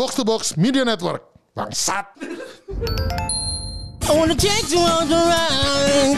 [0.00, 1.22] Box to Box Media Network.
[1.54, 2.06] Bangsat.
[4.08, 6.16] I wanna take the ride.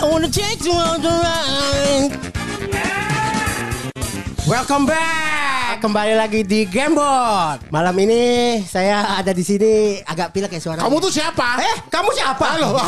[0.00, 2.16] I wanna take the ride.
[4.48, 5.29] Welcome back.
[5.78, 7.70] Kembali lagi di Gamebot.
[7.70, 10.82] Malam ini saya ada di sini agak pilek ya suara.
[10.82, 11.62] Kamu tuh siapa?
[11.62, 12.58] Eh, kamu siapa?
[12.58, 12.74] Halo.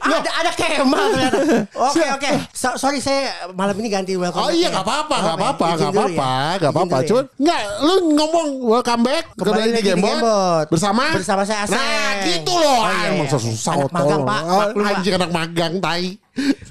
[0.00, 1.38] ada ada Kemal ternyata.
[1.92, 2.30] Oke oke.
[2.50, 4.42] So- sorry saya malam ini ganti welcome.
[4.42, 4.80] Oh iya ya.
[4.80, 6.58] gak apa-apa, Oke, gak apa-apa, izin gak dulu apa-apa, ya.
[6.58, 6.96] gak apa-apa.
[6.96, 7.06] ya.
[7.06, 11.78] Cuman nggak, lu ngomong welcome back Kembali kembali di Gamebot bersama Bersama saya Aseng.
[11.78, 12.80] Nah gitu loh.
[12.82, 13.24] Oh, iya, Ah, iya.
[13.30, 13.94] Susah Anak otol.
[13.94, 14.42] magang, Pak.
[14.74, 16.06] Anjing anak magang tai.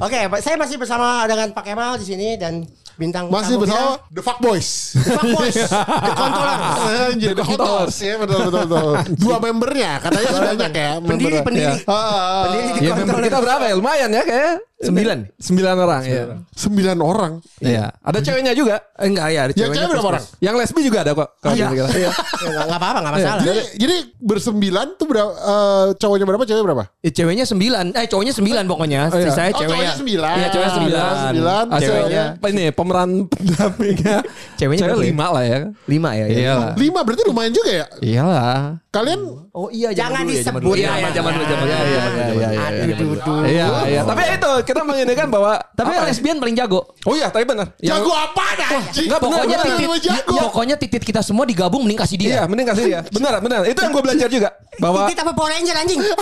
[0.02, 2.66] Oke, Pak, saya masih bersama dengan Pak Kemal di sini dan
[3.00, 4.70] bintang Masih bersama kita, The Fuck Boys.
[4.94, 5.56] Fuck Boys,
[6.06, 6.58] The Controller.
[7.10, 7.96] Anjir, The Controllers.
[7.98, 8.92] Ya betul betul betul.
[9.24, 10.92] Dua membernya katanya banyak ya.
[11.00, 11.42] Pendiri, membernya.
[11.42, 11.78] pendiri.
[11.88, 13.26] Ah, Pendiri di Ya member Controller.
[13.26, 13.74] kita berapa ya?
[13.74, 15.18] Lumayan ya kayak sembilan.
[15.36, 16.24] Sembilan orang ya.
[16.56, 17.32] Sembilan orang.
[17.60, 17.86] Iya.
[18.00, 18.80] Ada ceweknya juga.
[18.96, 20.24] Eh, enggak ya, ada Yang ceweknya cewek berapa plus- orang?
[20.40, 21.30] Yang lesbi juga ada kok.
[21.44, 21.68] Kalau iya.
[21.68, 21.90] kira.
[21.92, 22.12] Iya.
[22.40, 23.44] Ya, nggak nggak apa-apa, nggak masalah.
[23.44, 25.32] Jadi jadi bersembilan tuh berapa?
[25.36, 26.44] eh, cowoknya berapa?
[26.48, 26.84] Cewek berapa?
[27.04, 29.02] Eh, ceweknya sembilan, eh cowoknya sembilan pokoknya.
[29.12, 29.32] Oh, iya.
[29.36, 29.92] Saya Oh, ceweknya.
[30.00, 30.36] sembilan.
[30.40, 31.14] Iya ceweknya sembilan.
[31.20, 31.64] Sembilan.
[31.84, 34.18] Ceweknya apa ini pemeran pendampingnya
[34.56, 35.10] Ceweknya cewek berapa ya?
[35.12, 35.60] lima lah ya.
[35.92, 36.26] lima ya.
[36.32, 36.56] Iya.
[36.80, 37.86] Lima berarti lumayan juga ya.
[38.00, 38.80] Iyalah.
[38.90, 39.22] Kalian
[39.60, 40.76] Oh iya Jangan ya, zaman disebut dulu.
[40.78, 40.94] Iya, ya.
[40.96, 41.74] iya, zaman dulu, zaman dulu.
[41.74, 43.42] Iya, zaman iya, dulu, iya, iya, duh.
[43.44, 44.02] Iya, iya.
[44.06, 46.10] Tapi itu kita menginginkan bahwa Tapi apa ya?
[46.14, 46.86] lesbian paling jago.
[47.04, 47.74] Oh iya, tapi benar.
[47.76, 49.10] Jago apa anjing?
[49.10, 50.34] Enggak, bener, Pokoknya bener, titit, bener, jago.
[50.38, 52.30] ya, pokoknya titit kita semua digabung mending kasih dia.
[52.30, 53.00] Iya, mending kasih dia.
[53.18, 53.66] Benar, benar.
[53.66, 56.00] Itu yang gue belajar juga bahwa Titit apa Power Ranger anjing?
[56.00, 56.16] Iya.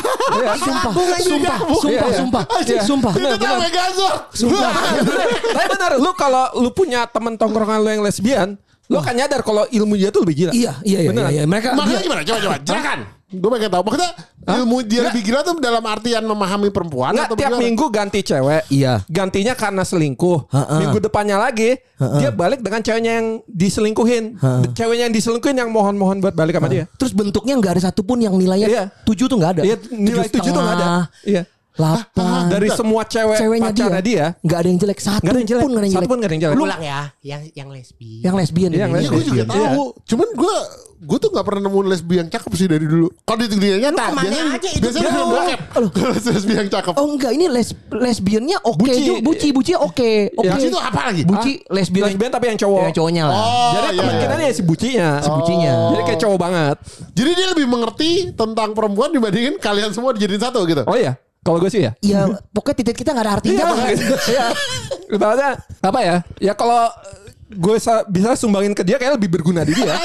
[0.55, 1.57] Sumpah, sumpah, Iya, sumpah,
[1.91, 2.11] iya.
[2.15, 2.81] sumpah, Iya.
[2.81, 3.11] sumpah.
[3.59, 4.17] Megazord.
[4.31, 4.71] Sumpah.
[5.57, 8.55] Tapi benar, lu kalau lu punya teman tongkrongan lu yang lesbian,
[8.87, 10.51] lu akan nyadar kalau ilmu dia tuh lebih gila.
[10.55, 11.31] Iya, iya, iya, Beneran.
[11.33, 11.43] iya.
[11.43, 12.21] Mereka Makanya gimana?
[12.23, 12.55] Coba coba.
[12.63, 12.99] Silakan.
[13.27, 13.83] Gue pengen tahu.
[13.83, 14.11] Maksudnya
[14.47, 17.67] ilmu dia lebih gila tuh dalam artian memahami perempuan Enggak atau tiap bagaimana?
[17.67, 18.63] minggu ganti cewek.
[18.71, 19.03] Iya.
[19.05, 20.47] Gantinya karena selingkuh.
[20.47, 20.79] Ha-ha.
[20.79, 21.75] Minggu depannya lagi
[22.15, 24.39] dia balik dengan ceweknya yang diselingkuhin.
[24.71, 26.87] Ceweknya yang diselingkuhin yang mohon-mohon buat balik sama dia.
[26.95, 28.83] Terus bentuknya nggak ada satupun yang nilainya Iya.
[29.03, 29.61] tujuh tuh nggak ada.
[29.67, 30.87] Iya, nilai tujuh tuh nggak ada.
[31.21, 31.43] Iya.
[31.77, 32.49] Delapan.
[32.49, 34.97] Dari semua cewek Ceweknya pacarnya dia, nggak ada yang jelek.
[34.97, 35.61] Satu nggak ada yang jelek.
[35.61, 36.09] pun nggak ada yang Satu jelek.
[36.09, 36.57] pun nggak ada yang jelek.
[36.57, 38.11] Ulang ya, yang yang lesbi.
[38.25, 38.69] Yang lesbian.
[38.73, 38.85] Iya.
[38.87, 39.47] Iya gue juga Lesbian.
[39.51, 39.83] tahu.
[40.09, 40.55] Cuman gue
[40.97, 43.13] gue tuh gak pernah nemu lesbi yang cakep sih dari dulu.
[43.21, 44.81] Kalau di dunia nyata, ke mana biasanya, aja itu?
[44.81, 45.59] biasanya film bokep.
[45.95, 46.93] Kalau lesbi yang cakep.
[46.97, 49.01] Oh enggak, ini les lesbiannya oke Buci.
[49.05, 49.19] juga.
[49.21, 50.11] Buci, buci oke.
[50.33, 50.49] Oke.
[50.49, 51.21] Buci itu apa lagi?
[51.21, 52.09] Buci lesbian.
[52.09, 52.81] Lesbian tapi yang cowok.
[52.89, 53.35] Yang cowoknya lah.
[53.37, 54.21] Oh, Jadi iya, teman iya.
[54.25, 55.09] kita nih si bucinya.
[55.21, 55.73] Si bucinya.
[55.93, 56.75] Jadi kayak cowok banget.
[57.13, 60.81] Jadi dia lebih mengerti tentang perempuan dibandingin kalian semua dijadiin satu gitu.
[60.89, 61.13] Oh iya.
[61.45, 61.95] Kalau gue sih ya.
[62.03, 63.63] Iya, pokoknya titik kita nggak ada artinya.
[64.27, 64.45] Iya.
[65.07, 65.49] Ibaratnya
[65.93, 66.15] apa ya?
[66.43, 66.91] Ya kalau
[67.49, 69.95] gue sa- bisa sumbangin ke dia kayak lebih berguna di dia.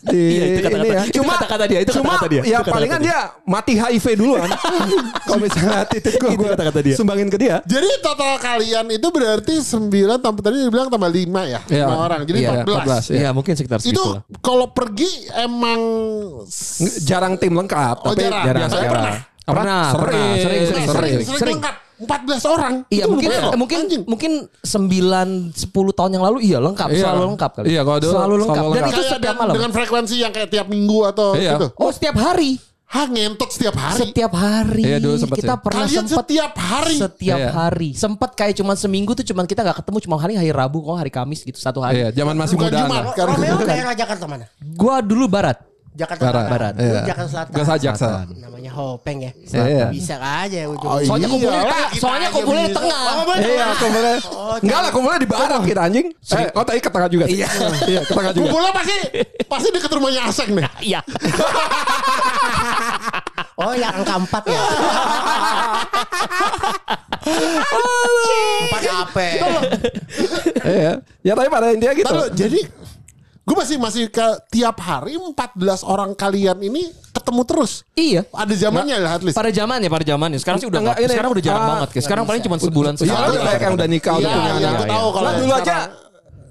[0.00, 1.02] Di Iya, itu kata-kata- ini ya.
[1.04, 3.16] itu kata-kata dia, itu cuma kata-kata dia, ya itu kata-kata palingan dia.
[3.20, 4.48] dia mati HIV duluan.
[5.28, 6.94] kalau misalnya titik gue, Itu gue kata-kata dia.
[6.96, 7.56] sumbangin ke dia.
[7.62, 11.60] Jadi total kalian itu berarti 9 tambah tadi dibilang tambah 5 ya.
[11.62, 11.84] Iya.
[11.86, 12.20] 5 orang.
[12.24, 12.64] Jadi Iya, 14.
[12.64, 14.20] 14, Iya, mungkin sekitar Itu segitu lah.
[14.40, 15.80] kalau pergi emang
[17.02, 18.44] Jarang tim lengkap, Oh, tapi jarang.
[18.46, 18.66] jarang.
[18.66, 18.90] Saya jarang.
[18.90, 19.14] pernah.
[19.20, 19.52] Apa?
[19.52, 20.16] Pernah, sering, pernah.
[20.16, 21.12] Sering, sering, sering, sering.
[21.20, 21.54] sering, sering.
[21.58, 21.76] lengkap.
[22.00, 22.74] 14 orang.
[22.88, 24.02] Iya, Itu mungkin mungkin Anjing.
[24.04, 27.02] mungkin 9 10 tahun yang lalu iya lengkap, Iya.
[27.04, 27.66] selalu lengkap kali.
[27.68, 28.54] Iya, kalau dulu selalu lengkap.
[28.56, 28.90] selalu Dan lengkap.
[28.90, 29.54] itu Kayak setiap malam.
[29.54, 31.52] Dengan frekuensi yang kayak tiap minggu atau Iya.
[31.54, 31.66] gitu.
[31.76, 32.52] Oh, setiap hari.
[32.90, 34.00] Hah ngentot setiap hari.
[34.02, 34.82] Setiap hari.
[34.82, 35.62] Iya, dulu sempet kita sih.
[35.62, 36.96] pernah Kalian sempat setiap hari.
[36.98, 37.50] setiap Iya.
[37.54, 37.90] hari.
[37.94, 41.06] Sempat kayak cuman seminggu tuh cuman kita nggak ketemu cuma hari hari Rabu kok hari
[41.08, 42.02] Kamis gitu satu hari.
[42.02, 42.82] Iya, zaman masih muda.
[43.14, 44.50] Romeo daerah Jakarta mana?
[44.74, 45.69] Gua dulu barat.
[46.00, 46.48] Jakarta Barat.
[46.48, 46.72] Barat.
[46.80, 47.00] Iya.
[47.04, 47.52] Jakarta Selatan.
[47.52, 48.08] Gak jaksa.
[48.24, 49.32] Namanya Hopeng ya.
[49.52, 49.86] Iya.
[49.92, 50.88] Bisa aja ujung.
[50.88, 51.90] Oh, Soalnya iya kumpulnya tengah.
[52.00, 53.00] Soalnya kumpulnya di tengah.
[53.36, 54.14] Iya, kumpulnya.
[54.64, 56.06] Enggak lah, kumpulnya di barat kita anjing.
[56.10, 57.24] Eh, oh tadi ke tengah juga.
[57.28, 57.44] sih.
[57.44, 57.48] Iya.
[57.84, 58.44] Iya, ke tengah juga.
[58.48, 58.96] Kumpulnya pasti
[59.44, 60.64] pasti deket rumahnya Aseng deh.
[60.90, 61.00] Iya.
[63.60, 64.60] Oh yang angka empat ya.
[68.64, 69.20] Empat apa?
[70.64, 70.92] Iya.
[71.20, 72.14] Ya tapi pada intinya gitu.
[72.32, 72.60] Jadi
[73.50, 75.34] gue masih masih ke tiap hari 14
[75.82, 77.82] orang kalian ini ketemu terus.
[77.98, 78.22] Iya.
[78.30, 79.34] Ada zamannya lah at least.
[79.34, 80.38] Pada zamannya, pada zamannya.
[80.38, 81.88] Sekarang sih udah Enggak, Sekarang udah jarang ah, banget.
[81.98, 83.36] Sekarang paling cuma sebulan Iya, sekali.
[83.42, 84.70] banyak yang udah nikah Iya, udah punya iya, anak.
[84.70, 85.76] aku tahu kalau Nah, dulu aja.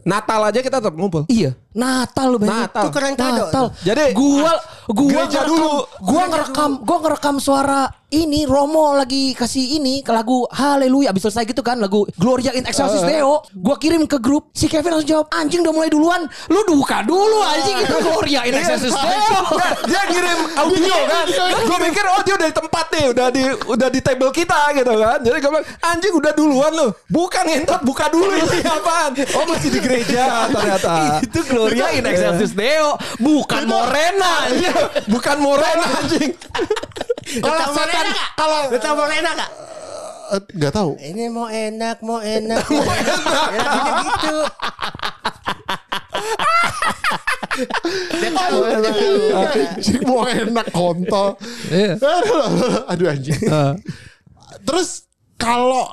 [0.09, 1.29] Natal aja kita tetap ngumpul.
[1.29, 2.65] Iya, Natal lu bayangin.
[2.65, 2.83] Natal.
[2.89, 3.43] Tukeran kado.
[3.45, 3.65] Natal.
[3.85, 4.57] Jadi, gua
[4.89, 5.71] gua gereja ngerekam, dulu.
[6.01, 11.45] Gua ngerekam, gua ngerekam suara ini Romo lagi kasih ini ke lagu Haleluya abis selesai
[11.45, 13.45] gitu kan lagu Gloria in Excelsis Deo.
[13.53, 14.49] Gua kirim ke grup.
[14.49, 16.25] Si Kevin langsung jawab, "Anjing udah mulai duluan.
[16.49, 19.41] Lu buka dulu anjing itu Gloria in Excelsis Deo."
[19.85, 21.25] Dia ngirim audio kan.
[21.69, 24.93] Gue mikir oh dia udah di tempat nih, udah di udah di table kita gitu
[24.97, 25.17] kan.
[25.21, 26.87] Jadi gue bilang anjing udah duluan lu.
[27.13, 29.11] Bukan ngentot, buka dulu ini apaan?
[29.37, 29.98] Oh masih di gereja
[30.55, 31.19] ternyata.
[31.23, 34.33] itu Gloria in Excelsis Deo, bukan Morena.
[34.59, 34.73] Iya,
[35.07, 36.33] bukan Morena anjing.
[37.45, 39.51] Kalau setan kalau betul mau enak gak?
[40.33, 40.91] Eh, Nggak tahu.
[40.97, 43.17] Ini mau enak, mau enak, mau enak.
[43.53, 43.69] Ya,
[44.01, 44.37] gitu.
[48.17, 49.13] Dia tahu, dia tahu.
[49.45, 51.37] Anjing mau enak kontol.
[51.69, 51.93] Iya.
[52.01, 53.41] Aduh, Aduh anjing.
[54.65, 55.05] Terus
[55.37, 55.85] kalau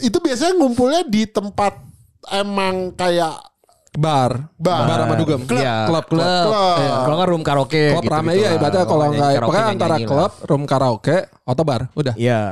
[0.00, 1.76] itu biasanya ngumpulnya di tempat
[2.32, 3.38] emang kayak
[3.92, 4.48] Bar.
[4.56, 4.88] Bar.
[4.88, 5.40] Bar sama dugem.
[5.44, 5.60] Klub.
[5.60, 6.04] Iya, Klub.
[6.08, 6.24] klub.
[6.24, 6.76] Klub.
[6.80, 6.92] Iya.
[7.04, 7.84] Kalau nggak room karaoke.
[7.92, 8.56] Klub gitu-gitu rame iya lah.
[8.56, 10.10] ibaratnya kalau nggak pokoknya antara nyanyi lah.
[10.10, 11.82] klub, room karaoke, atau bar.
[11.92, 12.14] Udah.
[12.16, 12.42] Iya.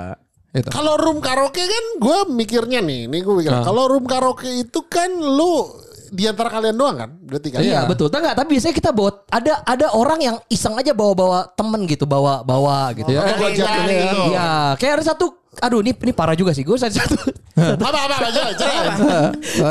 [0.51, 0.69] Itu.
[0.69, 3.53] Kalau room karaoke kan gue mikirnya nih, nih gue mikir.
[3.55, 3.65] Ah.
[3.65, 5.65] Kalau room karaoke itu kan lu
[6.11, 7.11] di antara kalian doang kan?
[7.23, 7.61] Berarti kan?
[7.63, 8.11] Iya betul.
[8.11, 12.05] Tapi enggak, tapi biasanya kita bawa ada ada orang yang iseng aja bawa-bawa temen gitu,
[12.05, 13.11] bawa bawa gitu.
[13.15, 13.21] Iya.
[13.23, 14.03] Oh, Iya, iya.
[14.05, 14.19] gitu.
[14.35, 15.27] Iya, kayak ada satu
[15.59, 16.63] aduh ini ini parah juga sih.
[16.63, 17.17] Gue satu satu.
[17.61, 18.43] Apa apa apa aja,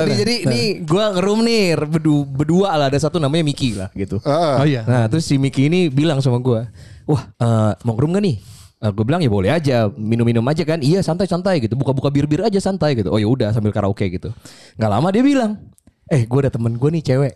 [0.04, 4.22] jadi jadi ini gue ngerum nih berdua, berdua lah ada satu namanya Miki lah gitu.
[4.24, 4.84] Oh iya.
[4.88, 6.62] Nah terus si Miki ini bilang sama gue,
[7.10, 8.38] wah eh, mau ngerum gak nih?
[8.80, 12.96] gue bilang ya boleh aja minum-minum aja kan iya santai-santai gitu buka-buka bir-bir aja santai
[12.96, 14.32] gitu oh ya udah sambil karaoke gitu
[14.80, 15.60] nggak lama dia bilang
[16.10, 17.34] eh gue ada temen gue nih cewek.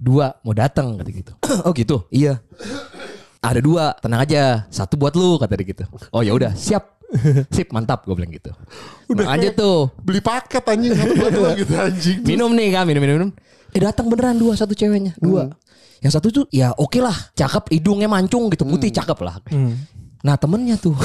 [0.00, 1.32] Dua mau datang kata gitu.
[1.66, 2.06] Oh gitu?
[2.10, 2.40] Iya.
[3.40, 4.66] Ada dua tenang aja.
[4.68, 5.84] Satu buat lu kata dia gitu.
[6.10, 7.00] Oh ya udah siap.
[7.54, 8.54] Sip mantap gue bilang gitu.
[9.10, 9.90] Udah aja tuh.
[9.98, 12.18] Beli paket anjing satu buat lu gitu anjing.
[12.22, 13.30] minum nih kan minum minum minum.
[13.70, 15.50] Eh datang beneran dua satu ceweknya dua.
[16.00, 19.36] Yang satu tuh ya oke lah cakep hidungnya mancung gitu putih cakep lah.
[20.22, 20.94] Nah temennya tuh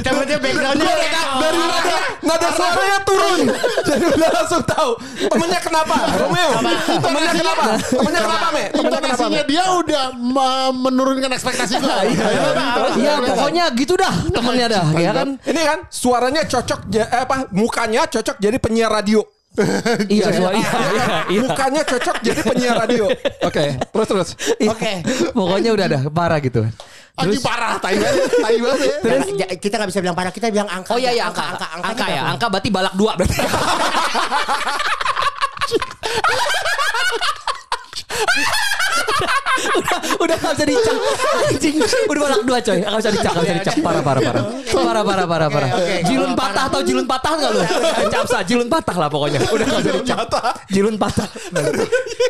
[0.00, 0.94] Temennya backgroundnya
[1.40, 3.40] Dari nada, nada suaranya turun.
[3.86, 4.90] Jadi udah langsung tahu.
[5.26, 5.96] Temennya kenapa?
[6.16, 6.50] Romeo.
[7.00, 7.64] Temennya kenapa?
[7.80, 8.64] Temennya kenapa, Me?
[8.70, 9.30] Temennya kenapa, Me?
[9.30, 11.96] Intonasinya dia udah me- menurunkan ekspektasi gue.
[13.00, 17.48] Iya pokoknya gitu dah temennya dah ya kan Ini kan suaranya cocok eh, apa?
[17.54, 19.22] Mukanya cocok jadi penyiar radio.
[20.06, 20.70] iya iya iya,
[21.26, 21.40] iya.
[21.42, 23.10] Mukanya cocok jadi penyiar radio.
[23.42, 24.28] Oke, terus terus.
[24.62, 25.02] Oke.
[25.34, 26.62] pokoknya udah dah parah gitu
[27.20, 28.94] Anjing parah, tai banget, tai banget ya.
[29.04, 29.28] Terus?
[29.60, 30.96] Kita nggak bisa bilang parah, kita bilang angka.
[30.96, 31.66] oh iya iya angka, angka.
[31.76, 33.38] angka, angka, ya angka berarti balak dua berarti.
[39.60, 40.96] Udah udah gak bisa dicak.
[41.48, 41.76] Anjing.
[42.08, 42.78] Udah balak dua coy.
[42.80, 43.74] Gak bisa dicak gak bisa dicak.
[43.84, 44.44] Parah parah parah.
[44.70, 45.68] Parah parah parah parah.
[46.06, 47.60] jilun patah atau jilun patah gak lu?
[48.08, 49.40] Capsa jilun patah lah pokoknya.
[49.52, 50.18] Udah gak bisa dicak.
[50.72, 51.28] jilun patah.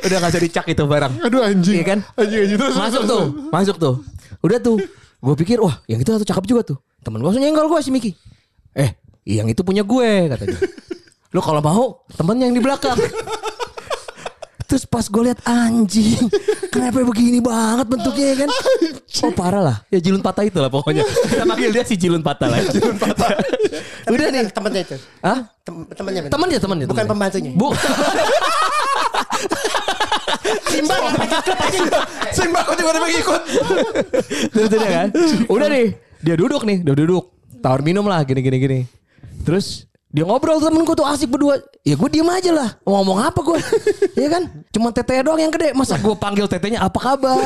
[0.04, 1.12] Udah gak bisa dicak itu barang.
[1.22, 1.76] Aduh anjing.
[1.80, 1.98] Iya kan?
[2.18, 2.58] Anjing anjing.
[2.60, 2.74] Terus.
[2.76, 3.52] masuk terus, tuh terus.
[3.52, 3.94] masuk tuh
[4.40, 4.76] udah tuh
[5.20, 7.90] gue pikir wah yang itu satu cakep juga tuh temen gue langsung nyenggol gue si
[7.92, 8.12] Miki
[8.72, 8.96] eh
[9.28, 10.58] yang itu punya gue katanya
[11.34, 11.84] lu kalau mau
[12.16, 12.96] temennya yang di belakang
[14.70, 16.30] Terus pas gue lihat anjing,
[16.70, 18.50] kenapa begini banget bentuknya ya kan?
[19.26, 21.02] Oh parah lah, ya jilun patah itu lah pokoknya.
[21.26, 22.62] Kita panggil dia si jilun patah lah.
[22.70, 23.34] Jilun patah.
[24.06, 24.96] Udah nih, Temennya itu.
[25.26, 25.50] Hah?
[25.66, 26.30] Tem- Temennya.
[26.30, 26.86] Temennya, temennya.
[26.86, 27.50] Bukan pembantunya.
[27.50, 27.74] Bu.
[30.70, 30.94] Simba
[32.34, 33.42] Simba kok ada ikut.
[34.50, 35.08] Terus udah kan.
[35.46, 35.86] Udah nih,
[36.22, 37.30] dia duduk nih, dia duduk.
[37.60, 38.80] Tawar minum lah gini gini gini.
[39.44, 41.60] Terus dia ngobrol temenku tuh asik berdua.
[41.86, 42.68] Ya gue diem aja lah.
[42.82, 43.58] Mau ngomong apa gue?
[44.18, 44.42] Iya kan?
[44.74, 45.70] Cuma tetenya doang yang gede.
[45.76, 47.38] Masa gue panggil tetenya apa kabar?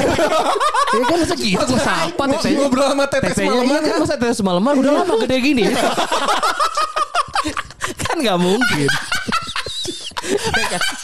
[0.94, 2.58] Iya kan masa gitu gue sapa tetenya.
[2.64, 5.62] Ngobrol sama teteh Tetenya semalaman iya kan masa teteh semalaman udah lama gede gini.
[8.06, 8.88] kan nggak mungkin.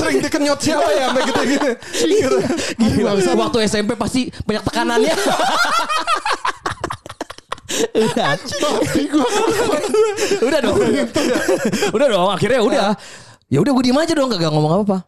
[0.00, 1.70] Sering dikenyot siapa ya sampai gitu-gitu.
[2.78, 5.14] Gila, waktu SMP pasti banyak tekanannya.
[7.94, 8.30] udah.
[10.42, 10.78] udah dong.
[11.94, 12.88] udah dong, akhirnya udah.
[13.50, 14.98] Ya udah gue diem aja dong, gak, ngomong apa-apa.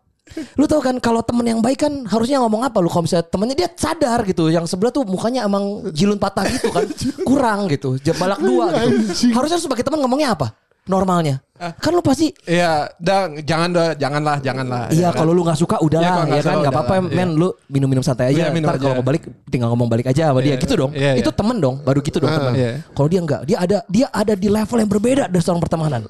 [0.57, 3.57] Lu tau kan kalau temen yang baik kan harusnya ngomong apa lu kalau misalnya temennya
[3.59, 6.89] dia sadar gitu yang sebelah tuh mukanya emang jilun patah gitu kan
[7.29, 11.39] kurang gitu balak dua gitu harusnya sebagai teman ngomongnya apa normalnya.
[11.79, 14.91] Kan lu pasti Iya, dang, jangan dah, janganlah, janganlah.
[14.91, 15.23] Iya Ya kan?
[15.23, 16.59] kalau lu nggak suka Iya, udahlah ya, nggak kan?
[16.59, 18.51] nggak apa-apa men lu minum-minum santai aja.
[18.51, 18.99] Iya, minum ntar kalau aja.
[18.99, 20.59] mau balik tinggal ngomong balik aja sama dia.
[20.59, 20.91] Gitu dong.
[20.91, 21.39] Iya, itu iya.
[21.39, 22.53] temen dong baru gitu dong temen.
[22.59, 22.83] iya.
[22.99, 26.03] kalau dia nggak dia ada dia ada di level yang berbeda dari seorang pertemanan.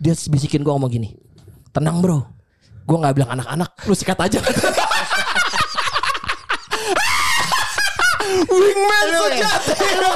[0.00, 1.12] Dia bisikin gua ngomong gini
[1.76, 2.24] tenang bro.
[2.88, 4.40] Gua nggak bilang anak-anak lu sikat aja.
[8.48, 9.74] Wingman sejati.
[10.00, 10.10] lu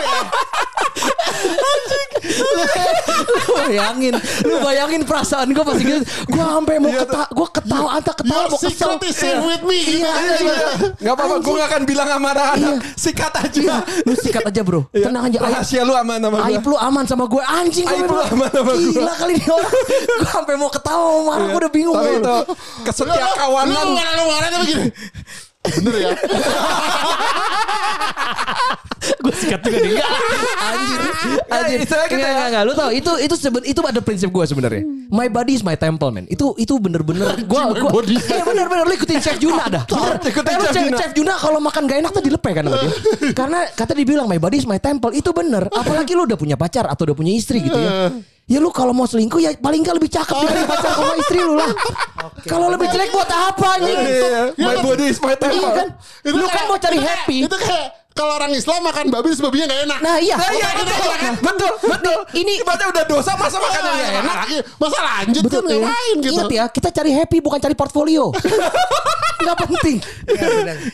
[3.64, 8.42] bayangin lu bayangin perasaan gua pasti gitu gua sampai mau ketawa gua ketawa anta ketawa
[8.46, 9.78] mau kesel secret is safe with me.
[9.80, 10.04] Gitu.
[11.00, 12.74] Gak apa-apa, gue gak akan bilang sama anak-anak.
[12.94, 13.60] Sikat aja.
[13.64, 15.08] Iya, lu sikat aja bro Iya.
[15.08, 15.38] tenang aja.
[15.40, 16.46] Rahasia lu aman sama gue.
[16.50, 18.76] Aib lu aman sama gue anjing Aib lu aman sama gua.
[18.76, 19.74] Gila kali ini orang
[20.18, 22.18] Gue sampai mau ketawa mau marah Gue udah bingung Tapi gua.
[22.20, 22.36] itu
[22.84, 23.72] kesetia kawanan.
[23.74, 24.86] Lu marah lu marah tapi gini.
[25.64, 26.10] Bener ya.
[29.04, 29.90] Gue sikat juga nih.
[29.94, 30.10] Enggak.
[30.56, 31.00] Anjir.
[31.46, 31.78] Anjir.
[31.78, 32.46] istilahnya kita Enggak, ya.
[32.48, 32.62] enggak.
[32.64, 34.82] Lu tau itu itu seben, itu ada prinsip gue sebenarnya.
[35.08, 36.24] My body is my temple, man.
[36.26, 37.90] Itu itu bener-bener gue gue.
[38.24, 39.84] Iya bener-bener lu ikutin Chef Juna dah.
[39.84, 40.16] Bener.
[40.24, 40.96] Ikutin Eh, Chef Chef Juna.
[40.96, 42.92] Chef Juna kalau makan gak enak tuh dilepeh kan sama dia.
[43.38, 45.10] Karena kata dibilang my body is my temple.
[45.10, 45.68] Itu bener.
[45.68, 47.92] Apalagi lu udah punya pacar atau udah punya istri gitu ya.
[48.44, 51.56] Ya lu kalau mau selingkuh ya paling gak lebih cakep dibanding pacar sama istri lu
[51.56, 51.72] lah.
[52.44, 53.96] Kalau lebih jelek buat apa anjing?
[53.96, 55.72] Iya, my body is my Iya temple.
[55.72, 55.88] kan?
[56.20, 57.36] Itu Lu kan mau cari itu kayak- happy.
[57.40, 57.83] Itu kayak
[58.14, 59.98] kalau orang Islam makan babi terus babinya gak enak.
[59.98, 60.36] Nah iya.
[60.38, 61.34] Nah, iya, Gitu betul, kan?
[61.36, 62.18] betul, betul.
[62.32, 64.36] Ini- berarti udah dosa masa makannya nggak enak.
[64.76, 65.78] Masa lanjut Betul kan ya.
[65.82, 66.32] ngapain gitu.
[66.32, 68.30] Ingat ya, kita cari happy bukan cari portfolio.
[69.44, 69.96] Nggak penting.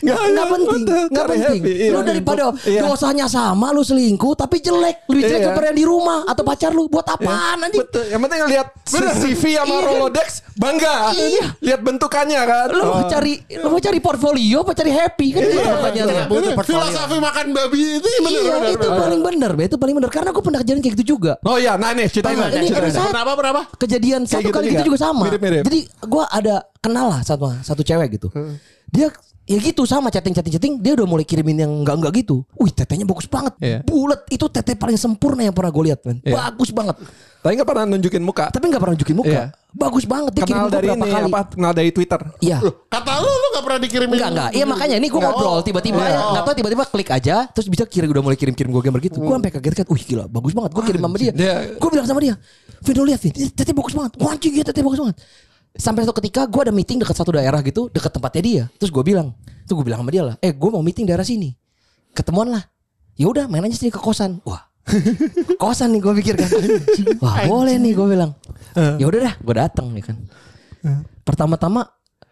[0.01, 0.81] Nggak nggak penting.
[1.07, 1.59] Nggak penting.
[1.63, 1.89] iya.
[1.89, 2.81] Lu daripada Iya.
[2.83, 5.07] dosanya sama lu selingkuh tapi jelek.
[5.07, 5.45] Lebih jelek Iya.
[5.47, 6.85] daripada yang di rumah atau pacar lu.
[6.87, 7.79] Buat apaan anjing?
[7.79, 8.03] Betul.
[8.07, 8.67] Yang penting lihat
[9.15, 9.87] CV sama Iya.
[9.87, 10.95] Rolodex bangga.
[11.13, 11.45] Iya.
[11.61, 12.67] Lihat bentukannya kan.
[12.69, 15.59] Lu mau cari lu mau cari portfolio apa cari happy kan itu.
[16.61, 18.99] Filosofi makan babi itu bener Iya, bener, itu bener.
[18.99, 19.63] paling bener, Be.
[19.65, 21.33] itu paling bener karena gue pernah kejadian kayak gitu juga.
[21.41, 22.49] Oh iya, nah nih ceritain Nah,
[23.11, 23.61] Berapa berapa?
[23.77, 25.29] kejadian satu gitu kali gitu juga sama.
[25.29, 28.27] Jadi gua ada kenal lah satu satu cewek gitu.
[28.89, 32.41] Dia ya gitu sama chatting chatting chatting dia udah mulai kirimin yang enggak enggak gitu.
[32.57, 33.53] Wih tetenya bagus banget.
[33.61, 33.79] Iya.
[33.85, 36.17] Bulat itu tete paling sempurna yang pernah gue lihat man.
[36.25, 36.33] Iya.
[36.49, 36.97] Bagus banget.
[37.41, 38.45] Tapi nggak pernah nunjukin muka.
[38.49, 39.29] Tapi nggak pernah nunjukin muka.
[39.29, 39.43] Iya.
[39.71, 41.31] Bagus banget dia Kenal dari ini kali.
[41.31, 41.41] apa?
[41.53, 42.21] Kenal dari Twitter.
[42.41, 42.57] Iya.
[42.89, 44.15] Kata lu lu gak pernah dikirimin.
[44.17, 44.49] Enggak enggak.
[44.51, 46.19] Iya makanya ini gue ngobrol tiba-tiba ya.
[46.33, 49.17] Enggak tahu tiba-tiba klik aja terus bisa kirim udah mulai kirim-kirim gue gambar gitu.
[49.21, 49.85] Gue sampai kaget kan.
[49.85, 50.71] Wih gila bagus banget.
[50.73, 51.33] Gue kirim sama dia.
[51.33, 52.33] Dia- Gue bilang sama dia.
[52.81, 53.33] Vin lu lihat Vin.
[53.53, 54.11] Tete bagus banget.
[54.17, 55.17] Wah anjing ya tete bagus banget.
[55.71, 57.87] Sampai satu ketika gue ada meeting dekat satu daerah gitu.
[57.89, 58.63] Dekat tempatnya dia.
[58.77, 59.31] Terus gue bilang.
[59.65, 60.35] Terus gue bilang sama dia lah.
[60.43, 61.55] Eh gue mau meeting daerah sini.
[62.11, 62.63] Ketemuan lah.
[63.15, 64.43] Ya udah main aja sini ke kosan.
[64.43, 64.67] Wah.
[65.61, 66.49] kosan nih gue pikir kan.
[67.23, 68.31] Wah boleh nih gue bilang.
[68.75, 69.33] Ya udah dah.
[69.39, 70.17] Gue datang ya kan.
[71.23, 71.87] Pertama-tama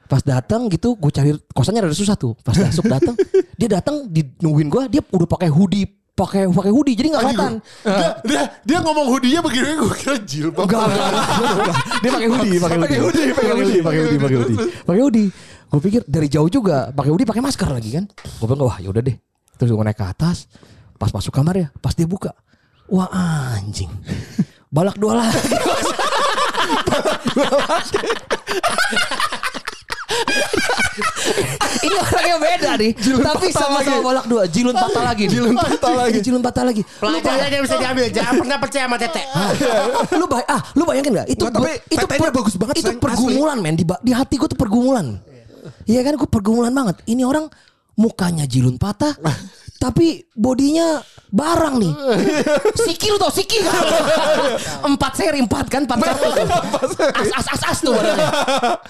[0.09, 3.13] pas datang gitu gue cari kosannya rada susah tuh pas masuk datang
[3.61, 5.85] dia datang di nungguin gue dia udah pakai hoodie
[6.19, 7.53] pakai pakai hoodie jadi nggak kelihatan
[7.87, 10.67] Dia, dia, dia ngomong hoodie-nya begini gue kira jilbab.
[10.67, 11.75] Enggak, enggak, enggak, enggak.
[12.03, 12.83] Dia pakai hoodie, pakai hoodie.
[12.83, 14.57] Pakai hoodie, pakai hoodie, pakai hoodie, pakai hoodie.
[14.83, 15.29] Pakai hoodie.
[15.69, 18.05] Gue pikir dari jauh juga pakai hoodie, pakai masker lagi kan.
[18.11, 19.15] Gue bilang wah yaudah deh.
[19.55, 20.47] Terus gue naik ke atas,
[20.99, 22.31] pas masuk kamar ya, pas dia buka,
[22.87, 23.11] wah
[23.55, 23.91] anjing,
[24.71, 25.35] balak dua lagi.
[31.85, 35.25] Ini orangnya beda nih, tapi sama-sama balak dua, jilun patah lagi.
[35.27, 36.19] Jilun patah lagi.
[36.19, 36.81] Jilun patah lagi.
[36.97, 38.05] Pelajarannya bisa diambil.
[38.09, 39.23] Jangan pernah percaya sama Tete.
[40.11, 42.91] lu bay ah lu bayangin nggak itu Nggak, tapi gua- itu tetenya bagus banget, itu
[42.97, 45.19] pergumulan men di di hati gue tuh pergumulan
[45.85, 47.47] iya kan gue pergumulan banget ini orang
[47.95, 49.15] mukanya jilun patah
[49.79, 50.99] tapi bodinya
[51.31, 51.93] barang nih.
[52.83, 53.79] Siki lu tau Siki kan
[54.91, 56.47] empat seri empat kan empat kartu tuh
[57.15, 58.29] as as as as tuh barangnya.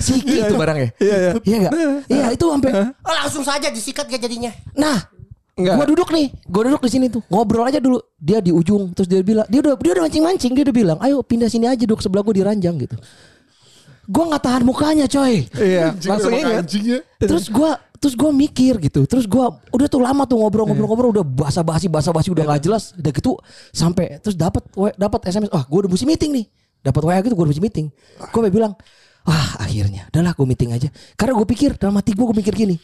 [0.02, 0.90] Siki itu barangnya.
[0.98, 1.32] Iya, iya.
[1.46, 1.74] iya nggak?
[2.10, 2.72] Iya itu sampai
[3.06, 4.50] Oh, langsung saja disikat gak jadinya.
[4.74, 4.98] Nah,
[5.54, 5.76] Enggak.
[5.76, 8.02] gua duduk nih, gua duduk di sini tuh, ngobrol aja dulu.
[8.18, 11.20] Dia di ujung, terus dia bilang, dia udah dia udah mancing-mancing, dia udah bilang, ayo
[11.22, 12.96] pindah sini aja duduk sebelah gua di ranjang gitu.
[14.10, 15.46] Gua nggak tahan mukanya, coy.
[15.54, 16.66] Iya, langsung ingat.
[16.66, 16.98] ya.
[17.22, 19.06] Terus gua terus gua mikir gitu.
[19.06, 22.98] Terus gua udah tuh lama tuh ngobrol-ngobrol-ngobrol udah basa-basi basa-basi udah nggak jelas.
[22.98, 23.38] Udah gitu
[23.70, 24.66] sampai terus dapat
[24.98, 26.46] dapat SMS, "Wah, gua udah mesti meeting nih."
[26.82, 27.88] Dapat WA gitu gua udah mesti meeting.
[28.18, 28.74] Gua sampai bilang,
[29.30, 30.10] "Wah, akhirnya.
[30.10, 32.82] Udahlah gua meeting aja." Karena gua pikir dalam hati gua gua mikir gini.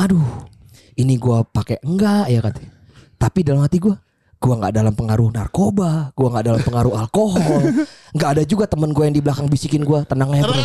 [0.00, 0.48] Aduh,
[0.96, 2.72] ini gua pakai enggak ya katanya.
[3.20, 4.00] Tapi dalam hati gua
[4.42, 7.62] gua nggak dalam pengaruh narkoba, gua nggak dalam pengaruh alkohol,
[8.18, 10.58] nggak ada juga temen gua yang di belakang bisikin gua tenang ya bro.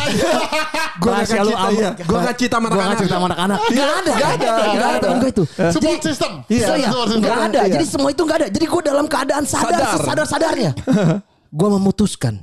[0.97, 1.89] Gue nggak cita, iya.
[1.93, 3.13] Gue nggak cita sama Gua nggak anak-anak.
[3.13, 3.59] sama anak-anak.
[3.69, 4.11] Gak ada.
[4.17, 5.43] Nggak ada, Gak nggak ada temen gue itu.
[5.45, 6.31] Support system.
[6.49, 6.65] Iya.
[6.73, 7.29] Iya, support system.
[7.29, 7.61] Gak ada.
[7.69, 8.47] Jadi semua itu gak ada.
[8.49, 9.93] Jadi gue dalam keadaan sadar, Sadar.
[10.01, 10.71] sesadar-sadarnya.
[11.61, 12.33] gue memutuskan.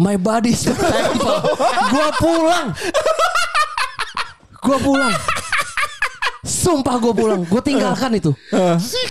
[0.00, 0.64] My body is
[1.92, 2.72] gue pulang.
[4.64, 5.12] Gue pulang.
[6.50, 7.46] Sumpah gue pulang.
[7.46, 8.34] Gue tinggalkan itu.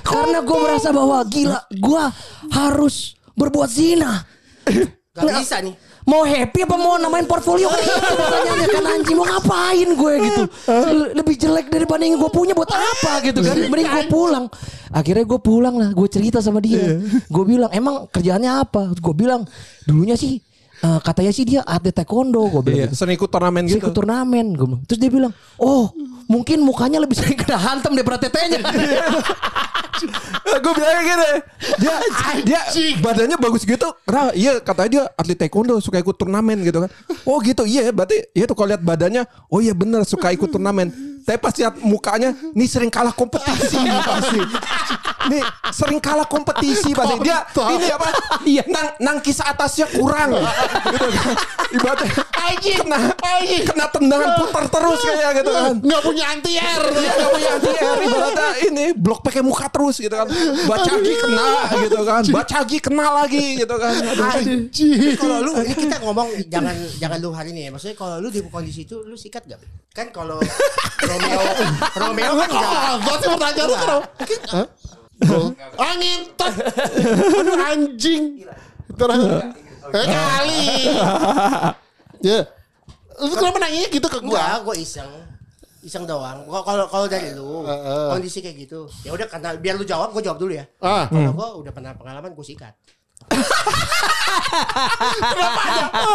[0.03, 1.63] Karena gue merasa bahwa gila.
[1.71, 2.03] Gue
[2.51, 4.27] harus berbuat zina.
[5.15, 5.75] Gak bisa nih.
[6.03, 10.43] Mau happy apa mau namain portfolio kan itu pertanyaannya kan anjing mau ngapain gue gitu
[10.89, 14.49] Le- lebih jelek daripada yang gue punya buat apa gitu kan mending gue pulang
[14.89, 19.45] akhirnya gue pulang lah gue cerita sama dia gue bilang emang kerjaannya apa gue bilang
[19.85, 20.41] dulunya sih
[20.79, 23.79] eh, katanya sih dia atlet taekwondo gue bilang Iya, gitu sering ikut turnamen gitu.
[23.79, 24.81] ikut turnamen gue bilang.
[24.87, 25.91] Terus dia bilang Oh
[26.29, 28.61] mungkin mukanya lebih sering kena hantam daripada tetenya
[30.63, 31.31] gue bilang gini,
[31.83, 31.95] dia
[32.43, 32.61] dia
[33.03, 33.91] badannya bagus gitu.
[34.07, 36.89] Karena iya katanya dia atlet taekwondo suka ikut turnamen gitu kan.
[37.27, 40.87] Oh gitu iya berarti iya tuh kalau lihat badannya, oh iya bener suka ikut turnamen.
[41.25, 44.41] Tapi pas lihat mukanya, nih sering kalah kompetisi nih pasti.
[45.29, 47.43] nih sering kalah kompetisi pasti dia
[47.75, 48.07] ini apa?
[48.47, 48.63] Iya.
[48.71, 50.33] Nang nangkis atasnya kurang.
[50.89, 51.33] Gitu kan.
[51.69, 52.11] Ibaratnya
[52.81, 52.99] kena
[53.67, 55.73] kena tendangan putar terus kayak gitu kan.
[55.79, 56.81] Nggak punya anti air.
[56.81, 60.27] Dia gak punya anti air ibaratnya ini blok pakai muka terus gitu kan.
[60.65, 61.49] Bacagi kena
[61.85, 62.23] gitu kan.
[62.33, 63.93] Bacagi kena lagi gitu kan.
[64.19, 65.17] Anjing.
[65.19, 67.69] kalau lu ini kita ngomong jangan jangan lu hari ini ya.
[67.69, 69.59] Maksudnya kalau lu di kondisi itu lu sikat gak?
[69.93, 70.41] Kan kalau
[71.09, 71.39] Romeo
[71.95, 72.71] Romeo kan enggak.
[72.85, 74.07] Oh, gua sih pertanyaan lu kenapa?
[75.79, 76.53] Angin tot.
[77.33, 78.23] Aduh anjing.
[78.91, 79.21] Terus
[79.89, 80.63] eh, kali.
[82.19, 82.39] Ya.
[83.17, 84.65] Lu kenapa nanya gitu ke Enggak, gua?
[84.65, 85.09] gua iseng.
[85.79, 86.43] Iseng doang.
[86.45, 88.07] Gua- Kalau kalau dari lu Heeh.
[88.11, 88.87] kondisi kayak gitu.
[89.01, 90.67] Ya udah karena biar lu jawab, gua jawab dulu ya.
[90.79, 92.73] Ah, Kalau gua udah pernah pengalaman gua sikat.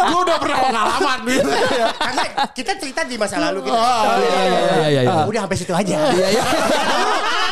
[0.05, 1.51] Gua udah pernah pengalaman gitu.
[1.95, 3.77] Karena kita cerita di masa lalu gitu.
[3.77, 4.61] Ah, iya, iya, iya.
[4.61, 5.25] Iya iya iya.
[5.25, 5.97] Udah sampai situ aja.
[6.13, 6.43] Iya iya.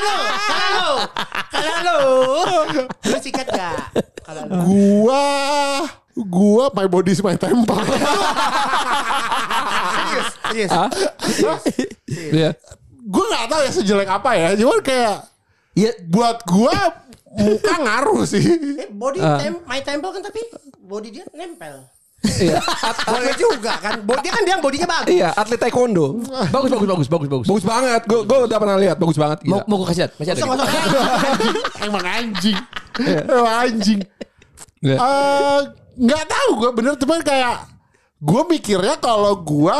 [0.02, 0.88] Kalau
[1.52, 1.96] kalau kalau
[2.72, 3.76] lu lu sikat gak?
[4.22, 5.24] Kalau lu Gua
[6.12, 7.78] gua my body is my temple.
[10.02, 10.70] serius, serius.
[12.32, 12.50] Iya.
[13.02, 14.48] gua nggak tahu ya sejelek apa ya.
[14.54, 15.16] Cuman kayak
[15.72, 15.90] Iya.
[16.04, 16.74] buat gua
[17.34, 18.44] muka ngaruh sih.
[18.78, 20.40] Eh, body tem my temple kan tapi
[20.78, 21.84] body dia nempel.
[22.22, 22.62] Iya.
[23.04, 23.98] Boleh juga kan.
[24.00, 25.10] Bo- Dia kan bilang bodinya bagus.
[25.10, 26.22] Iya, atlet taekwondo.
[26.54, 27.46] Bagus bagus bagus bagus bagus.
[27.50, 28.00] Bagus banget.
[28.06, 29.42] Gue gue udah pernah lihat, bagus banget.
[29.42, 29.66] Mau Gila.
[29.66, 30.12] mau gue kasih lihat?
[30.14, 30.42] Masih ada.
[30.46, 30.66] Masuk.
[31.86, 32.58] Emang anjing.
[33.26, 34.00] Emang anjing.
[34.80, 34.96] Iya.
[34.96, 35.60] Eh,
[35.92, 37.56] nggak tahu gue bener cuman kayak
[38.16, 39.78] gue mikirnya kalau gue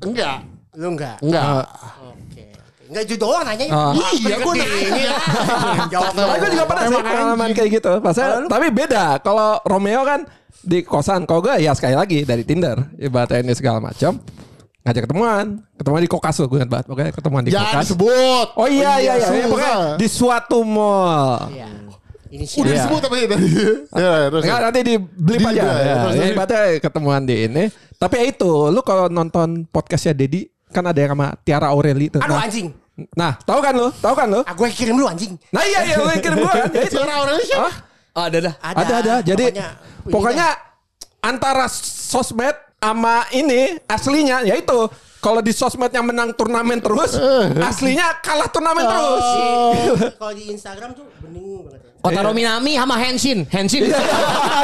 [0.00, 0.42] enggak
[0.74, 1.16] Lu enggak.
[1.20, 1.64] enggak
[2.04, 2.44] Oke.
[2.86, 3.66] Enggak juga doang nanya.
[3.68, 3.92] Ah.
[4.14, 5.16] iya gue nanya
[5.92, 7.92] Jawab Tapi gue juga pernah sih Emang pengalaman kayak gitu.
[7.98, 9.04] Maksudnya, tapi beda.
[9.20, 10.20] Kalau Romeo kan
[10.60, 11.24] di kosan.
[11.24, 12.76] Kalau gue ya sekali lagi dari Tinder.
[12.94, 14.18] Ibaratnya ini segala macam.
[14.82, 15.46] Ngajak ketemuan.
[15.74, 16.46] Ketemuan di Kokas loh.
[16.46, 16.86] Gue ingat banget.
[16.86, 17.86] Pokoknya ketemuan di jangan Kokas.
[17.88, 19.26] sebut Oh iya iya iya.
[19.26, 19.46] susah.
[19.46, 21.50] Pokoknya di suatu mall.
[21.50, 21.68] Iya.
[22.26, 22.58] Ini sih.
[22.58, 22.78] udah Iya.
[22.80, 23.46] disebut tapi tadi
[23.92, 25.54] ya, terus Enggak nanti di blip aja.
[25.54, 27.64] ya, Ya, terus- ya, ibaratnya ketemuan di ini.
[27.96, 30.44] Tapi ya itu, lu kalau nonton podcastnya Dedi
[30.76, 32.20] kan ada yang sama Tiara Aureli tuh.
[32.20, 32.68] Aduh Nah, anjing.
[33.12, 33.88] nah, tahu kan lu?
[33.96, 34.40] Tahu kan lu?
[34.42, 35.32] Ah gue kirim lu anjing.
[35.48, 36.70] Nah iya iya lu yang kirim gua kan.
[36.76, 36.92] Itu.
[36.92, 37.64] Tiara Aureli siapa?
[37.64, 37.74] Hah?
[38.12, 38.54] Ah, ada dah.
[38.58, 38.76] Ada.
[38.78, 39.14] Ada ada.
[39.22, 39.68] Jadi Pokoknya,
[40.06, 40.48] pokoknya,
[41.20, 44.78] antara sosmed sama ini aslinya yaitu
[45.18, 47.18] kalau di sosmednya menang turnamen terus,
[47.58, 49.24] aslinya kalah turnamen terus.
[49.26, 51.85] ini- kalau di Instagram tuh bening banget.
[52.08, 52.14] Ya.
[52.14, 53.38] Kota Rominami sama Henshin.
[53.50, 53.82] Henshin.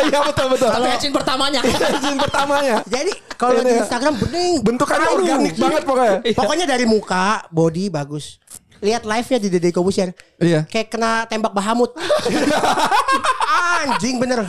[0.02, 0.68] Iya betul betul.
[0.70, 1.61] Satu Henshin pertamanya.
[1.99, 2.76] Izin pertamanya.
[2.87, 3.75] Jadi kalau Ini di.
[3.82, 4.54] Instagram bening.
[4.62, 5.18] Bentukannya Aduh.
[5.18, 6.16] organik banget pokoknya.
[6.34, 8.38] Pokoknya dari muka, body bagus.
[8.82, 10.10] Lihat live-nya di Dede Kobusier.
[10.43, 10.67] Iya.
[10.67, 11.95] Kayak kena tembak Bahamut.
[13.82, 14.43] Anjing bener.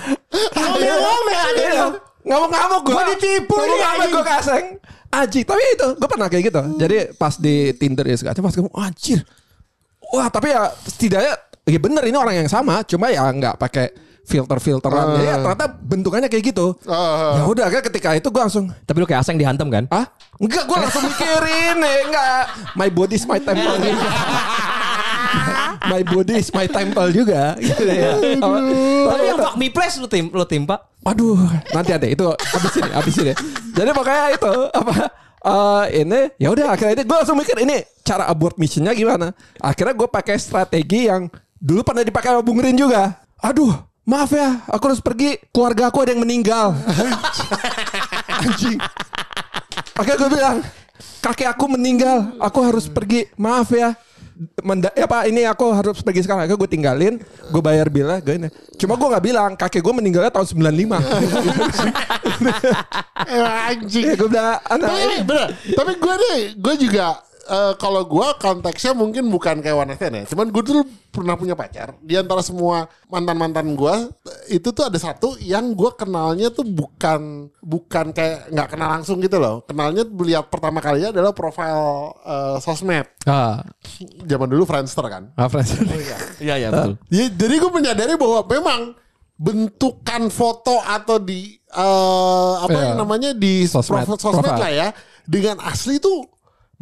[0.57, 1.85] Ngomel-ngomel ada Iya.
[2.23, 2.93] Ngamuk-ngamuk gue.
[2.95, 4.65] Gua ditipu nih, Ngamuk-ngamuk gue kaseng.
[5.13, 5.45] Anjing.
[5.45, 6.61] Tapi itu gue pernah kayak gitu.
[6.81, 9.19] Jadi pas di Tinder ya segala macam, pas kamu anjir.
[10.13, 12.83] Wah tapi ya setidaknya ya bener ini orang yang sama.
[12.83, 13.91] Cuma ya nggak pakai
[14.23, 15.19] filter-filteran.
[15.19, 16.75] Jadi ya ternyata bentukannya kayak gitu.
[16.87, 17.39] Ah.
[17.39, 19.83] Ya udah kan ketika itu gue langsung Tapi lu kayak Aseng dihantam kan?
[19.91, 20.07] Ah?
[20.39, 22.43] Enggak, gue langsung mikirin ya, enggak.
[22.79, 24.09] My body is my temple juga.
[25.91, 27.41] my body is my temple juga.
[27.59, 28.11] Gitu ya.
[29.11, 30.79] Tapi yang fuck me place lu tim lu timpa.
[31.03, 31.35] Aduh,
[31.75, 33.33] nanti ada itu habis ini, habis ini.
[33.75, 34.95] Jadi makanya itu apa?
[35.43, 39.35] eh ini ya udah akhirnya itu gue langsung mikir ini cara abort missionnya gimana.
[39.59, 41.27] Akhirnya gue pakai strategi yang
[41.63, 43.23] dulu pernah dipakai sama Bung Rin juga.
[43.39, 43.71] Aduh,
[44.03, 45.39] maaf ya, aku harus pergi.
[45.55, 46.75] Keluarga aku ada yang meninggal.
[48.43, 48.75] Anjing.
[49.95, 50.59] Akhirnya gue bilang,
[51.23, 53.31] kakek aku meninggal, aku harus pergi.
[53.39, 53.95] Maaf ya.
[54.65, 57.21] Menda ya pak ini aku harus pergi sekarang Akhirnya gue tinggalin
[57.53, 58.49] Gue bayar bilnya gue ini.
[58.81, 60.73] Cuma gue gak bilang Kakek gue meninggalnya tahun 95
[63.29, 68.03] Emang anjing Ya gue bilang anak Tapi bener Tapi gue nih Gue juga eh, Kalau
[68.03, 71.95] gue konteksnya mungkin bukan kayak one night stand ya Cuman gue dulu pernah punya pacar
[71.99, 73.95] Di antara semua mantan-mantan gue
[74.49, 79.37] Itu tuh ada satu Yang gue kenalnya tuh bukan Bukan kayak nggak kenal langsung gitu
[79.37, 81.83] loh Kenalnya lihat pertama kalinya adalah profile
[82.21, 83.63] eh, sosmed Ah,
[84.23, 85.73] Zaman dulu Friendster kan ah Frans.
[86.43, 86.99] Iya iya betul.
[87.07, 88.81] Ya, jadi gue menyadari bahwa memang
[89.33, 92.83] bentukan foto atau di eh, apa Iya.
[92.85, 94.05] yang namanya di Sosmed.
[94.05, 94.61] sosmed, sosmed Profile.
[94.61, 94.87] lah ya
[95.23, 96.27] dengan asli tuh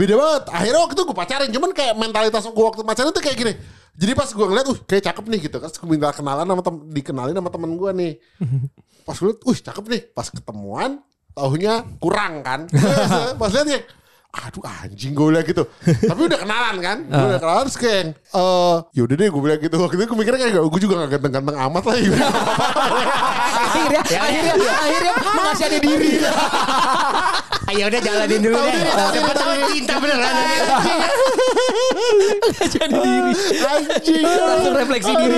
[0.01, 0.43] beda banget.
[0.49, 3.53] Akhirnya waktu itu gue pacarin, cuman kayak mentalitas gue waktu pacaran tuh kayak gini.
[3.93, 6.75] Jadi pas gue ngeliat, uh kayak cakep nih gitu kan, gue minta kenalan sama tem
[6.89, 8.13] dikenalin sama temen gue nih.
[9.07, 10.01] Pas gue liat, uh cakep nih.
[10.13, 10.91] Pas ketemuan,
[11.37, 12.69] tahunya kurang kan.
[13.41, 13.81] pas liat ya,
[14.31, 15.67] aduh anjing gue bilang gitu.
[16.11, 19.75] Tapi udah kenalan kan, gue udah kenalan terus kayak, eh yaudah deh gue bilang gitu.
[19.75, 21.95] Waktu itu gue mikirnya kayak, gue juga gak ganteng-ganteng amat lah.
[21.99, 22.15] Gitu.
[23.71, 26.11] akhirnya akhirnya akhirnya mengasihani diri.
[27.67, 28.73] Ayo udah jalanin dulu deh.
[28.87, 30.33] Siapa tahu cinta beneran.
[32.67, 33.33] Jadi diri.
[33.57, 34.23] Anjing.
[34.23, 35.37] Langsung refleksi diri.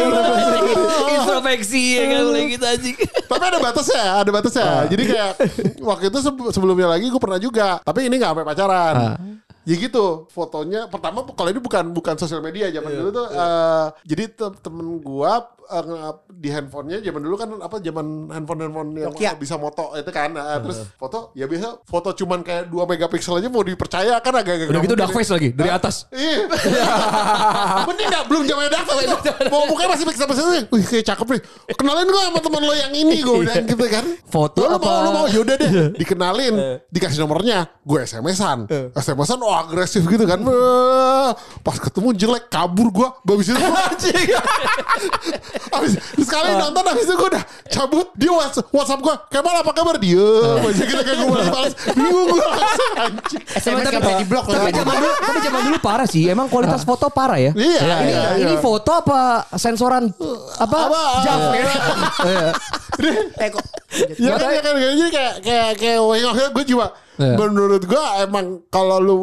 [1.13, 2.95] Introspeksi ya kan mulai gitu anjing.
[3.23, 4.67] Tapi ada batasnya, ada batasnya.
[4.87, 5.31] Jadi kayak
[5.79, 7.79] waktu itu se- sebelumnya lagi gue pernah juga.
[7.79, 8.95] Tapi ini nggak sampai pacaran.
[9.63, 13.27] Ya gitu, fotonya pertama kalau ini bukan bukan sosial media zaman dulu tuh.
[13.31, 15.83] eh, jadi te- temen gua eh,
[16.29, 19.33] di handphonenya zaman dulu kan apa zaman handphone handphone yang Nokia.
[19.35, 20.31] bisa moto itu kan.
[20.31, 24.67] Eh, Terus foto ya biasa foto cuman kayak 2 megapiksel aja mau dipercaya kan agak-agak.
[24.69, 26.07] Udah gitu dark face lagi dari atas.
[26.09, 26.45] Iya.
[27.87, 29.09] Mending gak belum zamannya dark face.
[29.47, 31.41] Mau mukanya masih pixel pixel Wih kayak cakep nih.
[31.73, 34.05] Kenalin gue sama teman lo yang ini gue bilang gitu kan.
[34.25, 34.85] Foto Lo apa?
[34.85, 35.71] mau lo mau yaudah deh
[36.01, 38.65] dikenalin, dikasih nomornya, gue SMS-an.
[38.95, 40.41] SMS-an oh agresif gitu kan.
[41.61, 43.07] Pas ketemu jelek kabur gue.
[43.23, 43.59] Habis itu
[45.53, 45.93] terus
[46.25, 50.27] sekali nonton habis itu gue udah cabut dia WhatsApp, WhatsApp gue Kemal apa kabar dia
[50.61, 54.45] Masih gitu kayak gue balas bingung gue langsung anjing SMS kan bisa di blok.
[54.49, 56.23] Tapi zaman dulu, tapi zaman dulu parah sih.
[56.27, 57.51] Emang kualitas foto parah ya.
[57.53, 58.61] Iya, ini, iya, ini iya.
[58.61, 60.09] foto apa sensoran
[60.59, 60.79] apa?
[60.89, 61.01] Apa?
[61.23, 61.41] Jaf.
[63.39, 63.63] Eh kok
[64.17, 64.73] Ya kan, ya kan,
[65.13, 65.99] kayak kayak kayak
[66.49, 66.65] gue
[67.13, 67.37] Iya.
[67.37, 69.17] menurut gue emang kalau lu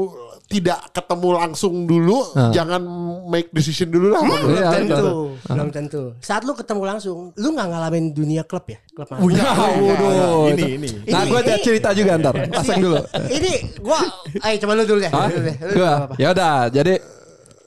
[0.50, 2.82] tidak ketemu langsung dulu, jangan
[3.30, 4.18] make decision dulu lah.
[4.18, 5.14] belum Iya, tentu, betul.
[5.46, 6.02] belum tentu.
[6.18, 8.82] Saat lu ketemu langsung, lu nggak ngalamin dunia klub ya?
[8.90, 9.22] Klub mana?
[9.22, 10.50] Waduh.
[10.50, 10.88] Ini, ini.
[11.06, 12.34] Nah, gue ada cerita juga ntar.
[12.50, 12.98] Pasang dulu.
[13.30, 14.02] Ini gua,
[14.42, 15.10] ayo coba lu dulu deh.
[15.14, 15.30] Hah?
[15.30, 15.56] Lu dulu deh.
[15.62, 16.14] Lu Gua, apa-apa.
[16.18, 16.56] ya udah.
[16.74, 16.94] Jadi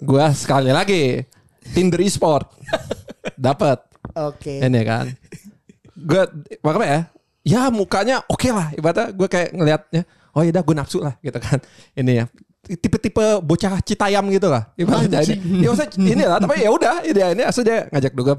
[0.03, 1.23] gua sekali lagi
[1.71, 2.51] Tinder e-sport
[3.39, 3.79] dapat
[4.19, 4.59] Oke.
[4.59, 5.07] ini kan.
[5.95, 6.27] Gue
[6.59, 7.01] makanya ya,
[7.47, 8.75] ya mukanya oke lah.
[8.75, 10.01] Ibaratnya gue kayak ngelihatnya,
[10.35, 11.63] oh ya udah gue nafsu lah gitu kan.
[11.95, 12.25] Ini ya
[12.63, 14.71] tipe-tipe bocah citayam gitu lah.
[14.81, 16.37] Ibaratnya ini, ya maksudnya ini lah.
[16.39, 18.37] Tapi ya udah, ini ini asal dia ngajak dugem.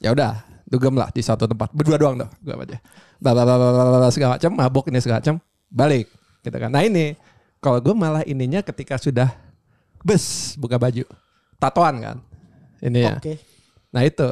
[0.00, 1.72] Ya udah, dugem lah di satu tempat.
[1.76, 2.78] Berdua doang dah, gue aja.
[3.20, 3.68] Bawa bawa
[4.00, 5.36] bawa segala macam, mabok ini segala macam,
[5.68, 6.08] balik
[6.44, 6.70] gitu kan.
[6.72, 7.16] Nah ini
[7.60, 9.32] kalau gue malah ininya ketika sudah
[10.04, 11.04] bes buka baju,
[11.60, 12.16] tatoan kan.
[12.80, 13.16] Ini ya.
[13.16, 13.40] Oke.
[13.92, 14.28] Nah itu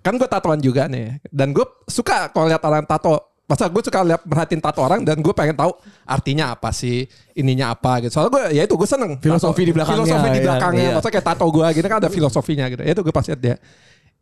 [0.00, 4.06] kan gue tatoan juga nih dan gue suka kalau lihat orang tato masa gue suka
[4.06, 5.74] lihat perhatiin tato orang dan gue pengen tahu
[6.06, 8.14] artinya apa sih ininya apa gitu.
[8.14, 9.18] Soalnya gue ya itu gue seneng.
[9.18, 10.86] Filosofi Tato- di belakangnya, filosofi di iya, belakangnya.
[10.86, 10.94] iya.
[10.94, 12.82] masa kayak tato gue gitu kan ada filosofinya gitu.
[12.86, 13.56] Ya itu gue pas lihat dia.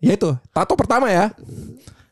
[0.00, 1.28] Ya itu tato pertama ya.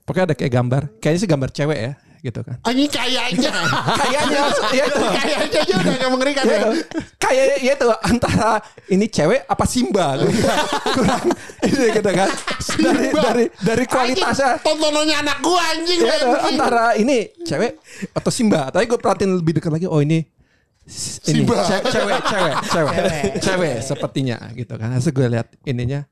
[0.04, 0.82] Pokoknya ada kayak gambar.
[1.00, 1.92] Kayaknya sih gambar cewek ya
[2.26, 3.52] gitu kan Anjing kayaknya.
[4.00, 6.58] kayaknya ya itu kayaknya aja udah gak mengerikan ya ya.
[6.58, 6.70] itu.
[7.16, 8.50] kayak ya itu antara
[8.86, 10.06] ini cewek apa Simba
[10.96, 11.24] kurang
[11.62, 12.28] ini gitu kan
[12.76, 13.20] dari Simba.
[13.24, 15.98] dari dari kualitasnya tontonannya anak gua anjing.
[16.00, 17.78] ya, antara ini cewek
[18.10, 20.26] atau Simba tapi gue perhatiin lebih dekat lagi oh ini
[21.26, 21.62] ini Simba.
[21.62, 23.22] ce- cewek cewek cewek Cewek.
[23.42, 26.06] cewek sepertinya gitu kan Asal gue lihat ininya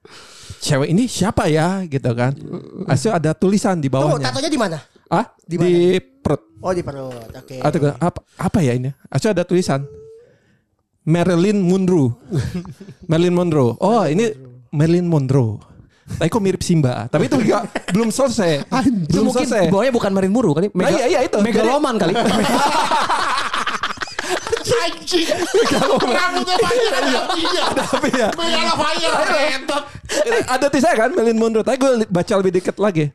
[0.59, 2.35] cewek ini siapa ya gitu kan
[2.85, 4.79] Asal ada tulisan di bawahnya tatonya di mana?
[5.15, 5.27] Ah?
[5.47, 6.43] Di di, perut.
[6.59, 7.31] Oh di perut.
[7.31, 7.63] Oke.
[7.63, 8.91] atau gue, apa apa ya ini?
[9.07, 9.87] Asal ada tulisan.
[11.05, 12.17] Marilyn Monroe.
[13.11, 13.77] Marilyn Monroe.
[13.79, 14.33] Oh ini
[14.73, 15.61] Marilyn Monroe.
[16.05, 17.09] Tapi kok mirip Simba.
[17.09, 18.69] Tapi itu juga belum selesai.
[19.09, 19.73] Belum mungkin selesai.
[19.73, 20.69] bawahnya bukan Marin Muru kali.
[20.73, 21.41] Nah, iya, iya, itu.
[21.41, 22.13] Megaloman kali.
[24.85, 25.29] Anjing.
[26.05, 26.93] Rambutnya panjang.
[26.93, 27.65] Ada apinya.
[27.73, 28.29] tapi ya?
[28.37, 29.13] Megala fire.
[29.61, 29.83] Entot.
[30.45, 31.65] ada tulisannya kan Marilyn Monroe?
[31.65, 33.09] Tapi gue baca lebih dikit lagi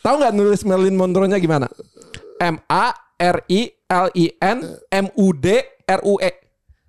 [0.00, 1.66] tahu nggak nulis Marilyn Monroe-nya gimana?
[2.38, 4.58] M A R I L I N
[4.88, 5.46] M U D
[5.84, 6.30] R U E.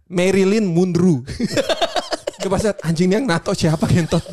[0.10, 1.22] Marilyn Monroe.
[2.40, 4.24] Gue pas anjing yang nato siapa gentot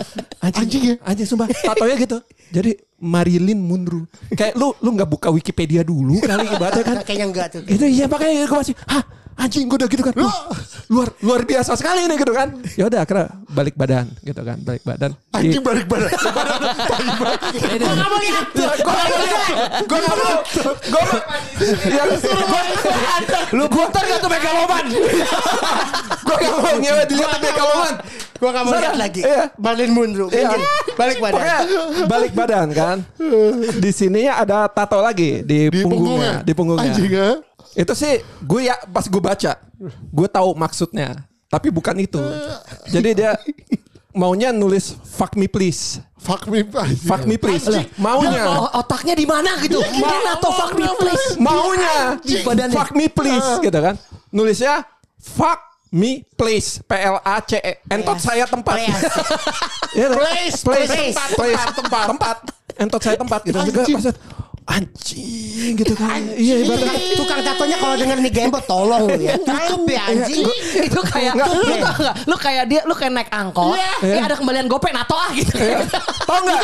[0.40, 0.94] anjing, Anjing ya?
[1.04, 1.50] anjing sumpah.
[1.50, 2.18] Tatonya gitu.
[2.48, 4.06] Jadi Marilyn Monroe.
[4.32, 6.96] Kayak lu lu nggak buka Wikipedia dulu kali ibaratnya kan?
[7.06, 7.62] Kayaknya enggak tuh.
[7.66, 9.04] itu iya makanya gue masih hah
[9.36, 10.48] anjing gue udah gitu kan Wah,
[10.88, 14.82] luar luar biasa sekali nih gitu kan ya udah akhirnya balik badan gitu kan balik
[14.82, 16.08] badan Anjing balik badan.
[16.16, 18.46] Gua nggak mau lihat.
[18.56, 19.28] gue gak mau
[19.84, 20.36] gue gak mau
[20.88, 21.02] gue
[21.92, 22.08] yang
[23.52, 24.84] Lu buntar gak tuh Megaloman?
[26.26, 27.94] gue gak mau ngewe dilihat di megaloman
[28.36, 29.20] Gua nggak mau lihat lagi.
[29.24, 29.48] Iya.
[30.28, 30.48] Iya.
[30.52, 30.60] Mungkin
[30.96, 31.64] Balik badan.
[32.04, 32.98] Balik badan kan
[33.82, 36.34] di sininya ada tato lagi di, Di punggungnya punggungnya.
[36.44, 37.30] di punggungnya Anjing ya.
[37.76, 39.52] Itu sih gue ya pas gue baca
[40.08, 41.14] gue tahu maksudnya
[41.46, 42.18] tapi bukan itu
[42.88, 43.30] jadi dia
[44.10, 46.64] maunya nulis fuck me please Fuck me.
[46.64, 46.98] anjing.
[46.98, 47.86] fuck me please Anjing.
[47.96, 49.78] maunya O- otaknya di mana gitu?
[49.78, 51.38] Gimana atau fuck me please?
[51.38, 52.74] maunya Di badannya.
[52.74, 53.94] fuck me please gitu kan
[54.32, 54.82] nulisnya
[55.16, 59.04] fuck me please P L A C E entot saya tempat Please.
[59.96, 62.36] Iya, Place, place, place, tempat, place, tempat, tempat, tempat,
[62.76, 63.96] entot saya tempat gitu juga Anjing.
[63.96, 64.16] maksud
[64.66, 69.38] anjing gitu kan iya ibaratnya Tukang, tatonya kalau denger nih Gembo tolong lu ya.
[69.38, 70.42] Tutup ya anjing.
[70.74, 71.48] itu kayak Enggak.
[71.54, 72.16] lu tau gak?
[72.26, 75.54] Lu kayak dia lu kayak naik angkot, ya ada kembalian gope nato ah gitu.
[76.26, 76.60] tau nggak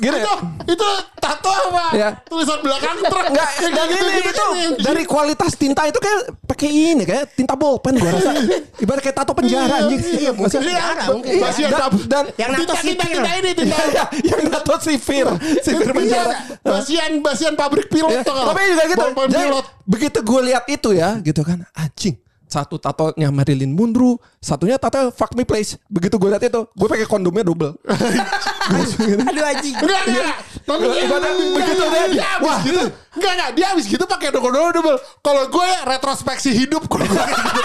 [0.00, 0.32] gini Itu
[0.72, 0.88] itu
[1.20, 1.86] tato apa?
[1.94, 2.08] Iya.
[2.26, 3.24] Tulisan belakang truk.
[3.30, 4.82] Enggak, dan gitu, ini gitu, itu gitu.
[4.82, 6.20] dari kualitas tinta itu kayak
[6.62, 8.30] pakai kayak ini kayak tinta bolpen gua rasa.
[8.78, 10.00] Ibarat kayak tato penjara anjing.
[10.22, 11.30] Iya, mungkin penjara, mungkin.
[11.34, 11.70] Iya, Basian
[12.06, 13.76] dan, Yang nato tinta ini tinta.
[13.82, 15.26] Iya, yang nato sipir,
[15.58, 16.34] sipir penjara.
[16.62, 19.06] Basian basian pabrik pilot Ya, tuh tapi juga gitu.
[19.26, 19.64] Jadi, pilot.
[19.82, 22.14] begitu gue lihat itu ya, gitu kan, anjing.
[22.46, 25.78] Satu tatonya Marilyn Monroe, satunya tato Fuck Me Place.
[25.86, 27.78] Begitu gue lihat itu, gue pakai kondomnya double.
[29.22, 29.74] Aduh anjing.
[29.74, 30.34] Enggak, enggak.
[30.62, 32.04] Tapi Iya, ibaratnya begitu dia.
[32.08, 32.58] dia habis Wah.
[32.62, 32.82] gitu.
[33.12, 33.50] Enggak, enggak.
[33.52, 34.98] Dia habis gitu pakai double double.
[35.20, 37.60] Kalau gue ya retrospeksi hidup kalau gue gitu.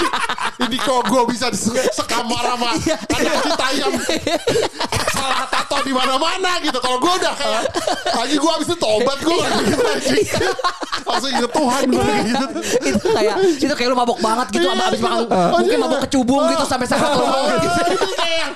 [0.62, 2.68] Ini kok gue bisa di- sekamar sama
[3.16, 3.92] anak kita yang
[5.10, 6.76] salah tato di mana-mana gitu.
[6.76, 7.62] Kalau gue udah kayak
[8.12, 10.26] lagi gue habis itu tobat gue gitu anjing.
[11.02, 12.46] Langsung inget Tuhan gue gitu.
[12.84, 15.50] itu kayak itu kayak lu mabok banget gitu Iya, abis makan iya.
[15.50, 17.80] mungkin mabok kecubung gitu sampai sakit Oh, gitu.
[17.92, 18.48] itu kayak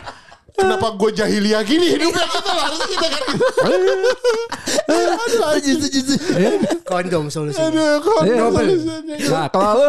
[0.53, 3.23] Kenapa gue jahiliyah gini hidupnya gitu lah harus gitu kan
[4.87, 5.79] Aduh anjing.
[6.83, 7.59] Kondom solusi.
[7.59, 9.17] Aduh kok Iya, solusinya.
[9.29, 9.89] Nah, kalau lu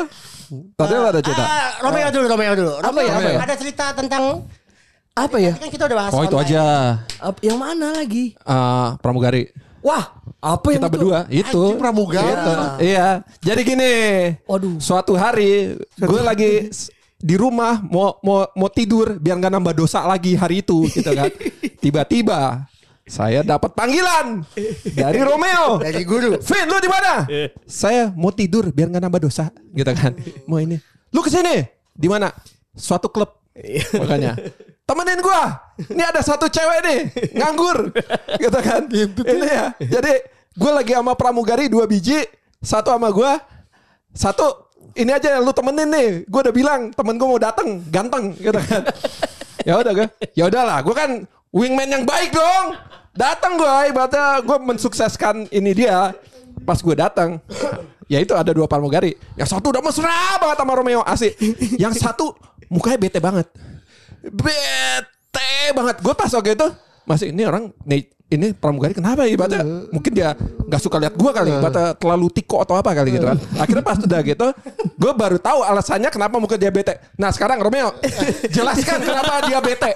[0.75, 1.43] tadi lu ada cerita.
[1.43, 2.73] Ah, Romeo dulu, Romeo dulu.
[2.79, 3.39] Apa ya, Romeo, ya?
[3.41, 4.23] Ada cerita tentang
[5.13, 5.53] Apa ya?
[5.55, 6.63] Kan kita udah bahas Oh, itu aja.
[7.17, 8.35] Ap- Yang mana lagi?
[8.35, 9.49] Eh, pramugari.
[9.81, 10.03] Wah,
[10.37, 10.93] apa yang Kita itu?
[10.93, 11.61] berdua itu.
[11.63, 12.27] Anjing, pramugari.
[12.27, 12.53] Gitu.
[12.85, 13.07] Iya.
[13.39, 13.93] Jadi gini.
[14.45, 14.77] Waduh.
[14.77, 16.69] Suatu hari gue lagi
[17.17, 21.33] di rumah mau mau mau tidur biar nggak nambah dosa lagi hari itu gitu kan.
[21.83, 22.69] Tiba-tiba
[23.07, 24.43] saya dapat panggilan
[24.91, 25.79] dari Romeo.
[25.79, 26.37] Dari guru.
[26.43, 27.23] Vin, lu di mana?
[27.63, 30.11] Saya mau tidur biar nggak nambah dosa, gitu kan.
[30.43, 30.75] Mau ini.
[31.15, 31.63] Lu ke sini.
[31.95, 32.29] Di mana?
[32.75, 33.31] Suatu klub.
[33.95, 34.35] Makanya.
[34.83, 35.71] Temenin gua.
[35.87, 36.99] Ini ada satu cewek nih,
[37.39, 37.95] nganggur.
[38.35, 38.91] Gitu kan.
[38.91, 39.67] Ini ya.
[39.79, 40.13] Jadi
[40.51, 42.27] gue lagi sama pramugari dua biji,
[42.59, 43.39] satu sama gua,
[44.11, 44.66] satu
[44.97, 46.09] ini aja lu temenin nih.
[46.25, 48.83] Gue udah bilang temen gue mau datang, ganteng gitu kan.
[49.67, 50.07] ya udah gue.
[50.33, 51.11] Ya udahlah, gue kan
[51.53, 52.75] wingman yang baik dong.
[53.13, 56.13] Datang gue, ibaratnya gue mensukseskan ini dia.
[56.65, 57.37] Pas gue datang,
[58.09, 59.13] ya itu ada dua pramugari.
[59.37, 61.33] Yang satu udah mesra banget sama Romeo asik.
[61.77, 62.33] Yang satu
[62.69, 63.47] mukanya bete banget.
[64.25, 65.95] Bete banget.
[66.01, 66.67] Gue pas waktu itu
[67.07, 70.35] masih ini orang nih ini pramugari kenapa ya ibaratnya mungkin dia
[70.67, 73.39] nggak suka lihat gue kali ibaratnya terlalu tiko atau apa kali gitu kan.
[73.55, 74.47] Akhirnya pas udah gitu
[74.83, 76.99] gue baru tahu alasannya kenapa muka dia bete.
[77.15, 77.95] Nah sekarang Romeo
[78.55, 79.91] jelaskan kenapa dia bete.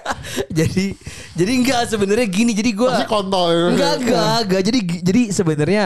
[0.48, 0.96] Jadi
[1.36, 2.56] jadi enggak sebenarnya gini.
[2.56, 3.68] Jadi gua Pasti kontol ya.
[3.76, 4.62] enggak enggak enggak.
[4.64, 5.84] Jadi jadi sebenarnya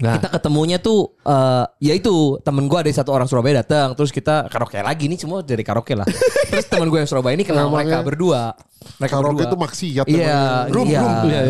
[0.00, 0.16] Nah.
[0.16, 4.48] kita ketemunya tuh eh ya itu temen gue ada satu orang Surabaya datang terus kita
[4.48, 6.08] karaoke lagi nih semua dari karaoke lah.
[6.50, 8.56] Terus temen gue yang Surabaya ini kenal mereka berdua.
[8.96, 9.52] Mereka Karaoke berdua.
[9.52, 10.72] itu maksiat iya namanya.
[10.72, 11.00] room iya,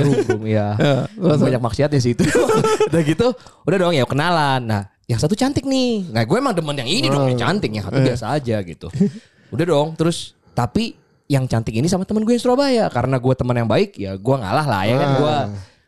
[0.03, 0.69] room room iya.
[1.47, 2.27] Banyak maksiatnya sih itu.
[2.91, 3.27] Udah gitu
[3.71, 4.61] udah dong ya kenalan.
[4.67, 6.11] Nah yang satu cantik nih.
[6.11, 8.91] Nah gue emang demen yang ini dong yang cantik yang satu biasa aja gitu.
[9.55, 10.99] Udah dong terus tapi
[11.31, 12.91] yang cantik ini sama temen gue yang Surabaya.
[12.91, 15.09] Karena gue teman yang baik ya gue ngalah lah ya kan?
[15.15, 15.37] Gue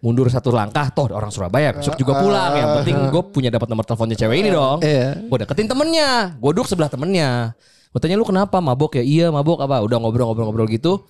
[0.02, 2.52] mundur satu langkah toh orang Surabaya besok juga pulang.
[2.52, 4.82] Yang penting gue punya dapat nomor teleponnya cewek ini dong.
[4.82, 5.14] Iya.
[5.22, 6.34] gue deketin temennya.
[6.36, 7.54] Gue duduk sebelah temennya.
[7.88, 8.58] Gue tanya lu kenapa?
[8.58, 9.02] Mabok ya?
[9.02, 9.62] Iya mabok.
[9.62, 9.78] Apa?
[9.80, 11.06] Udah ngobrol-ngobrol-ngobrol gitu.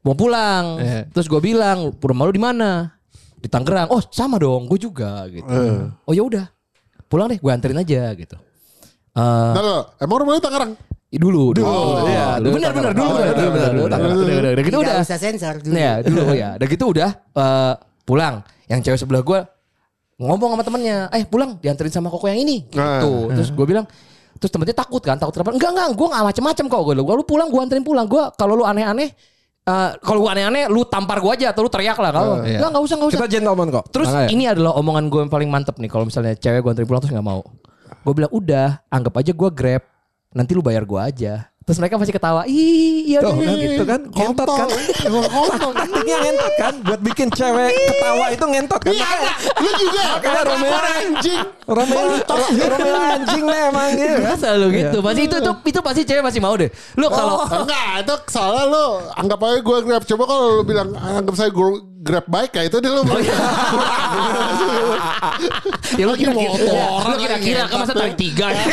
[0.00, 0.78] Mau pulang.
[0.78, 1.10] Iya.
[1.10, 2.94] terus gue bilang rumah lu di mana?
[3.36, 3.90] Di Tangerang.
[3.90, 5.26] Oh sama dong gue juga.
[5.26, 5.50] Gitu.
[6.00, 6.46] Oh ya udah.
[7.06, 8.14] Pulang deh gue anterin aja.
[8.14, 8.38] Gitu.
[9.12, 10.72] Eh, Nah, lo, emang rumahnya Tangerang?
[11.08, 12.04] dulu dulu.
[12.04, 12.54] Iya, dulu.
[12.60, 13.98] Bener bener dulu bener dulu bener dulu udah
[14.60, 15.00] gitu Tidak udah.
[15.00, 15.72] usah sensor dulu.
[15.72, 17.74] ya dulu ya udah gitu udah eh,
[18.06, 18.40] pulang
[18.70, 19.40] yang cewek sebelah gue
[20.16, 23.34] ngomong sama temennya eh pulang dianterin sama koko yang ini gitu Ah.
[23.36, 23.84] terus gue bilang
[24.38, 27.48] terus temennya takut kan takut kenapa enggak enggak gue nggak macem-macem kok gue lu pulang
[27.52, 29.12] gue anterin pulang gue kalau lu aneh-aneh
[29.66, 32.62] eh, kalau gue aneh-aneh lu tampar gue aja atau lu teriak lah kalau iya.
[32.62, 34.28] enggak enggak usah enggak usah kita gentleman kok Terus Makanya.
[34.32, 35.90] ini adalah omongan gue yang paling mantep nih.
[35.90, 37.40] Kalau misalnya cewek gue anterin pulang terus nggak mau.
[38.06, 39.82] Gue bilang udah, anggap aja gue grab.
[40.30, 41.48] Nanti lu bayar gue aja.
[41.66, 42.46] Terus mereka masih ketawa.
[42.46, 44.70] Ih, iya Tuh, bener." gitu kan ngentot kan
[45.82, 50.78] taktiknya ngentot kan buat bikin cewek ketawa itu ngentot kan makanya Lu juga Makanya Romeo
[50.78, 51.42] anjing.
[51.66, 52.02] Romeo
[52.70, 54.98] Romeo anjing nih emang gitu kan Selalu gitu.
[55.02, 56.70] Pasti itu itu itu pasti cewek masih mau deh.
[56.94, 58.86] Lu kalau Enggak, itu soalnya lu
[59.18, 60.02] anggap aja gue grab.
[60.06, 61.50] Coba kalau lu bilang anggap saya
[62.06, 63.02] grab baik ya itu dia lu.
[65.98, 68.64] ya lu kira motor, lu kira-kira kan masa tarik tiga ya.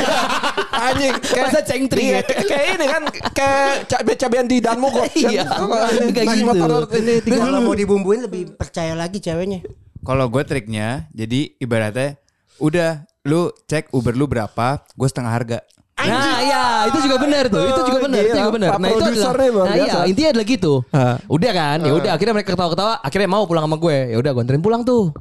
[0.73, 2.43] anjing kayak Masa cengtring iya, ya?
[2.45, 5.43] kayak ini kan kayak cabe-cabean di Danmo kok Iya,
[6.13, 6.49] kayak lagi gitu.
[6.53, 9.65] motor ini tiga Kalau mau dibumbuin lebih percaya lagi ceweknya.
[10.03, 12.19] Kalau gue triknya, jadi ibaratnya
[12.59, 15.59] udah lu cek Uber lu berapa, gue setengah harga.
[15.93, 17.63] Nah, iya, itu juga benar tuh.
[17.63, 18.69] Itu juga benar, itu juga benar.
[18.75, 20.73] Nah, itu adalah Nah, iya, intinya adalah gitu.
[20.89, 21.15] Ah.
[21.29, 21.77] Udah kan?
[21.85, 23.97] Ya udah akhirnya mereka ketawa-ketawa, akhirnya mau pulang sama gue.
[24.09, 25.13] Ya udah gue anterin pulang tuh.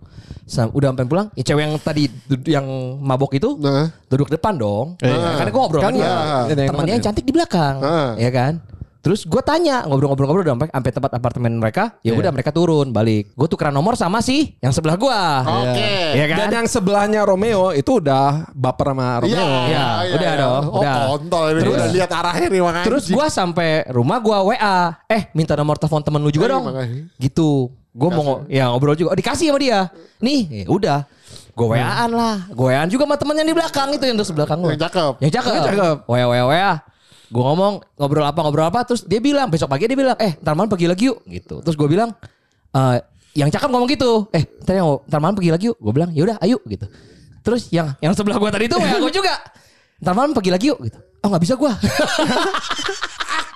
[0.43, 2.05] Sam- udah sampai pulang, ya cewek yang tadi
[2.51, 2.67] yang
[2.99, 3.95] mabok itu Nah.
[4.11, 4.99] duduk depan dong.
[4.99, 5.39] Iya.
[5.39, 6.09] Karena gue ngobrol Kan sama dia.
[6.11, 7.75] ya, yang Temannya yang cantik di belakang.
[7.79, 8.11] Ah.
[8.19, 8.53] Ya kan?
[9.03, 11.99] Terus gue tanya ngobrol-ngobrol-ngobrol sampai sampai tempat apartemen mereka.
[12.01, 13.35] Ya udah mereka turun balik.
[13.35, 15.21] Gue tukeran nomor sama si yang sebelah gue.
[15.43, 15.95] Oke.
[16.15, 16.37] Iya kan?
[16.39, 19.43] Dan yang sebelahnya Romeo itu udah baper sama Romeo.
[19.67, 20.95] Iya, udah dong, Oh, udah.
[21.11, 21.61] kontol ini.
[21.61, 22.87] Terus- udah lihat arahnya nih makanya.
[22.87, 24.79] Terus gue sampai rumah gue WA.
[25.05, 26.65] Eh minta nomor telepon temen lu juga Eh, dong.
[26.65, 27.03] makanya.
[27.19, 27.51] Gitu.
[27.93, 29.13] Gue mau ngo- ya ngobrol juga.
[29.13, 29.91] Oh, dikasih sama dia.
[30.17, 31.01] Nih, ya udah.
[31.53, 32.49] Gue WA-an lah.
[32.49, 34.73] Gue WA-an juga sama temen yang di belakang itu yang terus belakang gue.
[34.73, 35.13] Yang cakep.
[35.21, 35.53] Yang cakep.
[35.53, 35.97] Yang cakep.
[36.07, 36.73] WA WA WA.
[37.33, 40.53] Gue ngomong ngobrol apa ngobrol apa terus dia bilang besok pagi dia bilang eh ntar
[40.53, 41.65] malam pergi lagi yuk gitu.
[41.65, 42.13] Terus gue bilang
[42.71, 43.01] eh
[43.33, 44.29] yang cakep ngomong gitu.
[44.31, 45.81] Eh ntar, yang- ntar malam pergi lagi yuk.
[45.81, 46.85] Gue bilang yaudah ayo gitu.
[47.41, 49.33] Terus yang yang sebelah gue tadi itu WA gue juga.
[49.99, 50.99] Ntar malam pergi lagi yuk gitu.
[51.25, 51.73] Oh nggak bisa gue.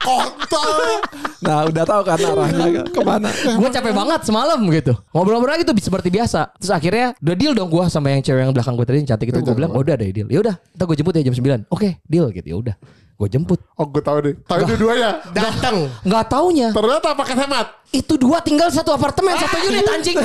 [0.06, 1.02] Kontol.
[1.42, 3.26] Nah udah tahu kan arahnya ke mana.
[3.34, 4.94] gue capek banget semalam gitu.
[5.10, 6.54] Ngobrol-ngobrol gitu seperti biasa.
[6.56, 9.34] Terus akhirnya udah deal dong gue sama yang cewek yang belakang gue tadi yang cantik
[9.34, 10.30] itu gue bilang oh, udah deh deal.
[10.30, 11.66] Ya udah, ntar gue jemput ya jam 9.
[11.68, 12.76] Oke, deal gitu ya udah.
[13.16, 13.56] Gue jemput.
[13.74, 14.34] Oh gue tahu deh.
[14.44, 15.24] Tahu dua-duanya.
[15.32, 15.88] Datang.
[16.08, 17.68] Nggak taunya Ternyata pakai hemat.
[17.86, 20.18] itu dua tinggal satu apartemen satu unit anjing.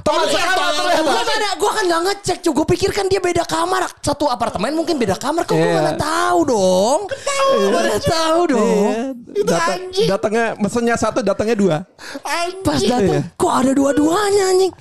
[0.00, 0.70] Teman sekamar.
[0.96, 2.52] Gue kan, gue kan nggak ngecek cuy.
[2.54, 3.84] Gue pikir kan dia beda kamar.
[3.98, 5.44] Satu apartemen mungkin beda kamar.
[5.44, 5.76] Kok gue Iya.
[5.76, 7.00] mana tahu dong?
[7.10, 7.50] Tahu.
[7.68, 8.92] Mana tahu dong.
[9.26, 11.76] Iya, datang, datangnya mesennya satu, datangnya dua.
[12.62, 12.96] Pas Iya.
[12.96, 14.72] datang kok ada dua-duanya anjing.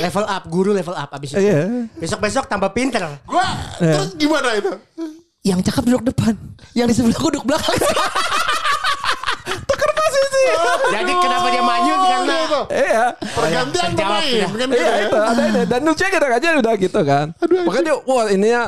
[0.00, 1.44] Level up, guru level up abis itu.
[1.44, 1.58] Iya.
[1.98, 3.04] Besok-besok tambah pinter.
[3.26, 3.44] Gue
[3.76, 4.70] terus gimana itu?
[5.48, 6.34] Yang cakep duduk depan.
[6.76, 7.76] Yang di sebelah gue duduk belakang.
[10.88, 12.36] Jadi kenapa dia manyun karena
[12.68, 13.04] Iya.
[13.20, 14.48] Pergantian terjawab pemain.
[14.56, 14.94] Kan Iya gitu ya.
[15.04, 17.26] itu ada ini dan lucu kadang aja udah gitu kan.
[17.38, 18.62] Makanya dia wah ininya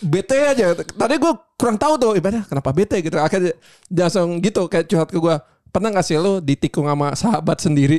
[0.00, 0.64] bete aja.
[0.76, 3.16] Tadi gue kurang tahu tuh ibadah kenapa bete gitu.
[3.16, 3.52] Akhirnya
[3.86, 5.36] dia langsung gitu kayak curhat ke gue.
[5.74, 7.98] Pernah gak sih lo ditikung sama sahabat sendiri?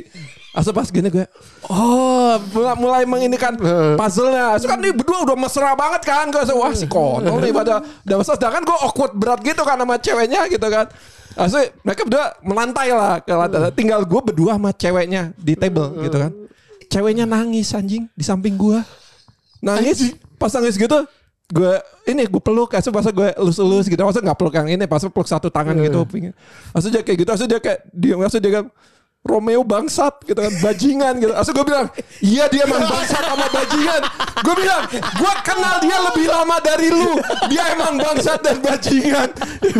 [0.56, 1.28] Asal pas gini gue,
[1.68, 3.52] oh mulai, mulai menginikan
[4.00, 4.56] puzzle-nya.
[4.56, 6.32] So kan ini berdua udah mesra banget kan.
[6.32, 8.40] Gue wah si kontol nih pada udah mesra.
[8.40, 10.88] Sedangkan gue awkward berat gitu kan sama ceweknya gitu kan.
[11.36, 13.68] Asli mereka berdua melantai lah ke lantai.
[13.76, 16.32] Tinggal gue berdua sama ceweknya di table gitu kan.
[16.88, 18.80] Ceweknya nangis anjing di samping gue.
[19.60, 20.16] Nangis.
[20.40, 21.04] Pas nangis gitu
[21.46, 21.72] gue
[22.10, 25.28] ini gue peluk kasih pas gue elus-elus gitu masa nggak peluk yang ini pas peluk
[25.30, 26.34] satu tangan gitu pingin
[26.74, 28.66] Maksud dia kayak gitu Maksud dia kayak dia maksud dia kan
[29.26, 31.34] Romeo bangsat gitu kan bajingan gitu.
[31.34, 31.90] Asal gue bilang,
[32.22, 34.02] iya dia emang bangsat sama bajingan.
[34.46, 37.18] Gue bilang, gue kenal dia lebih lama dari lu.
[37.50, 39.28] Dia emang bangsat dan bajingan.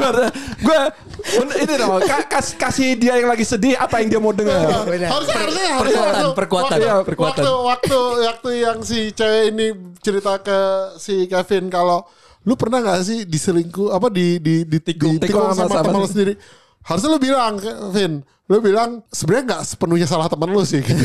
[0.67, 0.81] Gue
[1.29, 4.85] ini dong, ka- kas- kasih dia yang lagi sedih apa yang dia mau dengar.
[4.85, 5.11] Benar.
[5.11, 6.79] Harusnya harusnya Perkuatan, perkuatan.
[6.79, 7.43] Waktu, perkuatan.
[7.43, 9.67] waktu waktu waktu yang si cewek ini
[9.99, 10.59] cerita ke
[10.97, 12.07] si Kevin kalau
[12.43, 16.01] lu pernah nggak sih diselingkuh apa di di di Tikung- ditikung tikung sama sama teman
[16.01, 16.35] lu sendiri?
[16.81, 18.13] Harusnya lu bilang Kevin,
[18.47, 20.79] lu bilang sebenarnya nggak sepenuhnya salah teman lu sih.
[20.79, 21.03] gitu.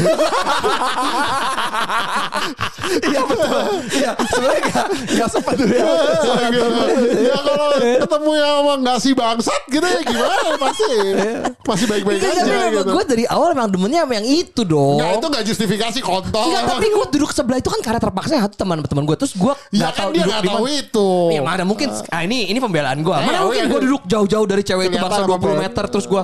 [3.02, 3.62] Iya betul.
[3.94, 5.78] Iya sebenarnya gak, gak sepeduli.
[5.78, 10.90] ya kalau ketemu yang emang nggak si bangsat gitu ya gimana pasti
[11.66, 12.92] masih baik-baik Enggak, aja gitu.
[12.92, 14.98] gue dari awal memang demennya sama yang itu dong.
[15.02, 16.46] Nggak itu nggak justifikasi kontol.
[16.52, 19.88] Enggak, tapi gue duduk sebelah itu kan karena terpaksa ya teman-teman gue terus gue Ya
[19.88, 21.10] nggak kan tahu dia duduk nggak tahu itu.
[21.34, 23.16] Ya mana mungkin ah, ini ini pembelaan gue.
[23.16, 23.86] Mana Eh, mungkin iya, gue iya.
[23.90, 25.58] duduk jauh-jauh dari cewek itu bangsa 20 apa ya?
[25.66, 26.24] meter terus gue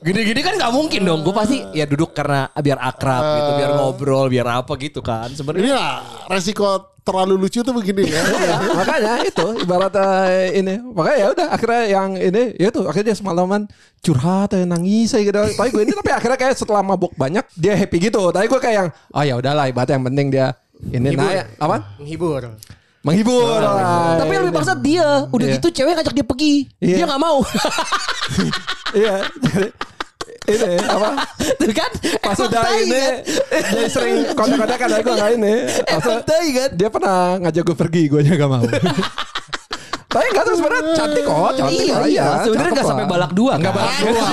[0.00, 1.20] gini-gini kan nggak mungkin dong.
[1.22, 5.28] Gue pasti ya duduk karena biar akrab gitu, biar ngobrol, biar apa gitu kan.
[5.28, 5.94] Ini Sebenarnya lah
[6.28, 8.22] resiko terlalu lucu tuh begini ya.
[8.40, 9.94] Iya, makanya itu ibarat
[10.28, 13.60] eh, ini makanya ya udah akhirnya yang ini ya itu akhirnya dia semalaman
[14.04, 17.72] curhat ya, nangis ya gitu tapi gue ini tapi akhirnya kayak setelah mabuk banyak dia
[17.76, 20.54] happy gitu tapi gue kayak yang oh ya udahlah ibarat yang penting dia
[20.92, 22.42] ini naik apa Menghibur.
[23.00, 24.20] Menghibur lah.
[24.20, 25.08] tapi yang lebih bangsat dia.
[25.32, 25.54] Udah Iya.
[25.56, 26.54] gitu cewek ngajak dia pergi.
[26.78, 26.96] Iya.
[27.00, 27.38] Dia nggak mau.
[28.92, 29.14] iya
[30.50, 31.10] ini apa
[31.58, 31.90] Tuh kan?
[32.22, 33.16] pas udah ini kan?
[33.70, 35.54] dia sering kontak-kontak kan gue nggak ini
[35.86, 36.70] Pas kan?
[36.74, 38.64] dia pernah ngajak gue pergi gue nya gak mau
[40.10, 42.24] tapi enggak tuh sebenarnya cantik kok cantik Iya, iya.
[42.42, 42.90] Sebenarnya cakep nggak lah.
[42.90, 43.78] sampai balak dua, Enggak kan?
[43.78, 44.26] balak dua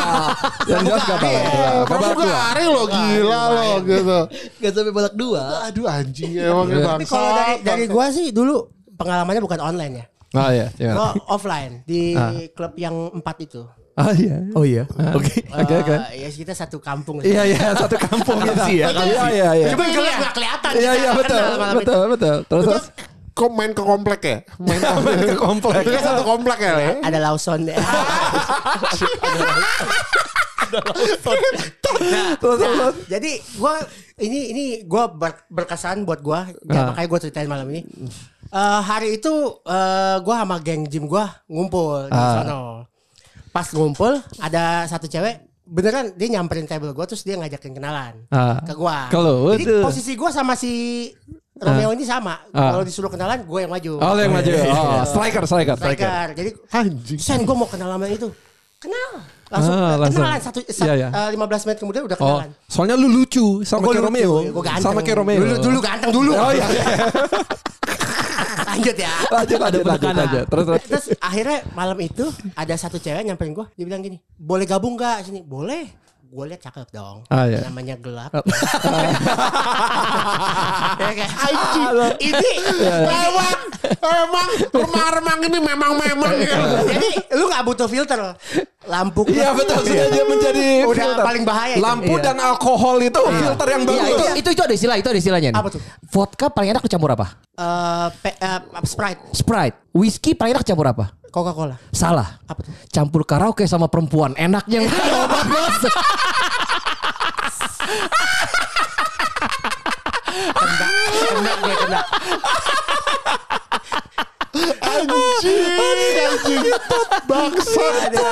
[0.66, 4.20] yang jelas enggak balak dua Nggak Kamu balak dua gari lo gila lo gitu.
[4.58, 5.42] Gak sampai balak dua.
[5.64, 6.76] Aduh anjing emang Iya.
[6.76, 6.92] bangsa.
[6.92, 8.56] Tapi kalau dari dari gua sih dulu
[8.92, 10.06] pengalamannya bukan online ya.
[10.36, 12.34] oh iya iya Gua offline di Ah.
[12.52, 13.62] klub yang empat itu.
[13.96, 14.84] oh iya Oh iya.
[15.12, 15.46] Oke.
[15.48, 15.94] Oke, oke.
[16.12, 17.22] Eh, Ya kita satu kampung.
[17.22, 20.72] iya iya satu kampung kita Sih ya, iya iya iya Cuma nggak kelihatan.
[20.74, 21.42] iya iya betul
[21.78, 22.86] betul betul terus
[23.38, 24.38] kok main ke komplek ya?
[24.58, 24.82] Main
[25.30, 26.72] ke komplek Itu kan satu komplek ya?
[26.74, 26.90] Le?
[27.00, 27.70] Ada Lawson.
[31.98, 32.60] Nah, terus
[33.08, 33.80] jadi gua
[34.18, 36.50] ini ini gua ber- berkesan buat gua.
[36.66, 36.86] Ya, Ah.
[36.92, 37.82] makanya gua ceritain malam ini.
[38.48, 39.32] Eh, hari itu
[39.64, 42.34] eh, gua sama geng gym gua ngumpul di Ah.
[42.36, 42.62] sono.
[43.50, 48.60] Pas ngumpul ada satu cewek beneran dia nyamperin table gua terus dia ngajakin kenalan Ah.
[48.64, 48.76] ke
[49.18, 51.12] lu, Jadi posisi gua sama si
[51.60, 52.42] Romeo ini sama.
[52.50, 52.72] Ah.
[52.72, 53.92] Kalau disuruh kenalan gue yang maju.
[53.98, 56.28] oh yang maju oh striker striker striker Striker.
[56.34, 57.20] Jadi Anjing.
[57.20, 58.30] Sen gue mau kenal sama itu.
[58.78, 59.12] Kenal.
[59.48, 60.22] Langsung, Ah, langsung.
[60.22, 61.10] kenalan satu sa- Iya, iya.
[61.10, 62.50] eh, 15 menit kemudian udah Oh, kenalan.
[62.68, 64.34] soalnya lu lucu sama kayak Romeo.
[64.78, 65.40] Sama kayak Romeo.
[65.40, 66.32] Dulu, dulu ganteng dulu.
[66.32, 66.68] Oh iya.
[68.68, 69.14] Lanjut ya.
[69.32, 70.46] lanjut, lanjut, lanjut, lanjut.
[70.46, 70.82] Terus, terus.
[70.86, 75.26] Terus akhirnya malam itu ada satu cewek nyamperin gue, dia bilang gini, boleh gabung gak
[75.26, 75.42] sini?
[75.42, 75.90] Boleh.
[76.28, 77.24] Gue lihat cakep dong.
[77.28, 77.64] Ah, iya.
[77.64, 78.32] Namanya gelap.
[78.32, 78.44] Oh.
[80.98, 81.30] ya kan?
[82.18, 82.52] Ini
[83.00, 83.58] emang
[83.98, 86.58] emang remang-remang ini memang-memang ya.
[86.84, 88.20] Jadi lu gak butuh filter.
[88.84, 91.24] Lampu Iya betul sudah dia menjadi Udah filter.
[91.24, 91.84] paling bahaya itu.
[91.84, 92.24] Lampu Iya.
[92.26, 94.08] dan alkohol itu filter yang Iya, bagus.
[94.08, 95.60] itu, itu itu ada istilah, itu ada istilahnya nih.
[95.60, 95.82] Apa tuh?
[96.08, 97.36] Vodka paling enak dicampur apa?
[97.54, 99.76] Eh, pe- eh, Sprite, Sprite.
[99.92, 101.12] Whisky paling enak campur apa?
[101.38, 101.78] Coca-Cola.
[101.94, 102.42] Salah.
[102.50, 102.74] Apa tuh?
[102.90, 104.34] Campur karaoke sama perempuan.
[104.34, 105.86] Enaknya obat bos.
[110.58, 112.02] Kena, kena kena.
[114.58, 116.66] Anjing, anjing.
[117.28, 118.32] Aduh.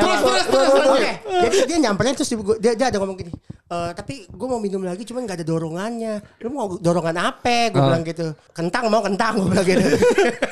[0.00, 0.70] Terus, terus, terus,
[1.40, 3.32] jadi dia nyamperin terus dia, dia, ada ngomong gini.
[3.70, 6.18] "Eh, tapi gue mau minum lagi cuman gak ada dorongannya.
[6.42, 7.70] Lu mau dorongan apa?
[7.70, 8.34] Gue bilang gitu.
[8.50, 9.86] Kentang mau kentang gue bilang gitu.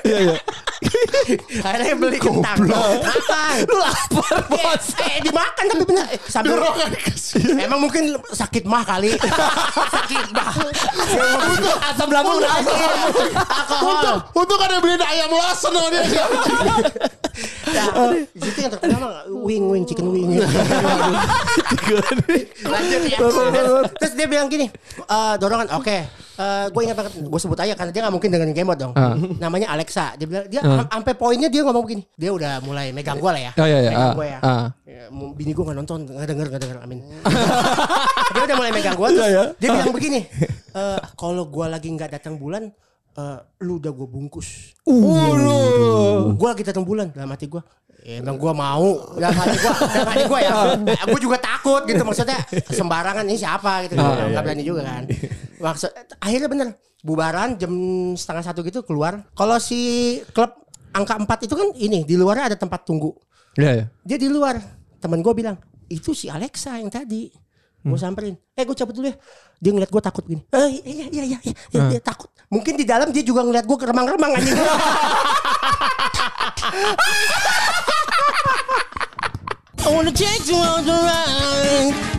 [0.06, 0.36] Iya iya.
[1.66, 2.62] Akhirnya beli kentang.
[2.62, 3.54] Makan.
[3.66, 4.86] Lu lapar bos.
[5.02, 6.04] Eh, eh, dimakan tapi bener.
[6.14, 6.90] Eh, sambil Dorongan
[7.58, 9.10] Emang mungkin sakit mah kali.
[9.98, 10.54] sakit mah.
[11.90, 12.38] Asam lambung.
[12.38, 12.94] Alkohol.
[14.38, 16.02] Untung, untung ada beliin ayam losen sama dia.
[17.68, 17.84] Ya,
[18.26, 20.42] di situ yang terkenal mah wing wing chicken wing.
[22.66, 23.18] Lanjut ya.
[23.94, 24.66] Terus dia bilang gini,
[24.98, 25.98] "Eh, dorongan oke.
[26.70, 28.92] gue ingat banget, gue sebut aja karena dia nggak mungkin dengan game dong.
[29.38, 30.14] Namanya Alexa.
[30.14, 32.02] Dia bilang dia am- sampai poinnya dia ngomong begini.
[32.14, 33.52] Dia udah mulai megang gue lah ya.
[33.54, 33.90] Oh, iya, iya.
[33.90, 34.38] Megang Ah, gue ya.
[34.40, 34.66] ah.
[34.82, 36.78] Ya, mu- Bini gue nggak nonton, nggak denger, nggak denger.
[36.80, 36.98] Amin.
[38.34, 39.08] dia udah mulai megang gue.
[39.08, 39.42] Terus Iya, iya.
[39.54, 40.20] dia bilang begini,
[40.74, 42.70] "Eh, kalau gue lagi nggak datang bulan,
[43.18, 44.78] eh, lu udah gue bungkus.
[44.86, 46.38] Waduh.
[46.38, 47.62] Gue lagi datang bulan dalam hati gue.
[48.06, 50.54] Ya, emang gue mau dalam hati gue, dalam hati gue ya.
[51.12, 52.38] gue juga takut gitu maksudnya
[52.70, 53.98] sembarangan ini siapa gitu.
[53.98, 55.02] Nggak berani juga kan.
[55.58, 55.90] Maksud
[56.22, 56.68] akhirnya bener
[57.02, 57.72] bubaran jam
[58.14, 59.26] setengah satu gitu keluar.
[59.34, 60.54] Kalau si klub
[60.94, 63.12] angka 4 itu kan ini di luarnya ada tempat tunggu.
[63.58, 63.86] Iya iya.
[64.06, 64.62] Dia di luar.
[64.98, 65.58] Temen gue bilang
[65.90, 67.30] itu si Alexa yang tadi.
[67.84, 68.34] Gue samperin.
[68.58, 69.16] Eh gue cabut dulu ya.
[69.62, 70.42] Dia ngeliat gue takut gini.
[70.50, 71.54] Eh iya iya iya iya.
[71.74, 72.30] iya, dia takut.
[72.50, 74.58] Mungkin di dalam dia juga ngeliat gue keremang-remang anjing.
[79.88, 82.17] I wanna take you on the ride.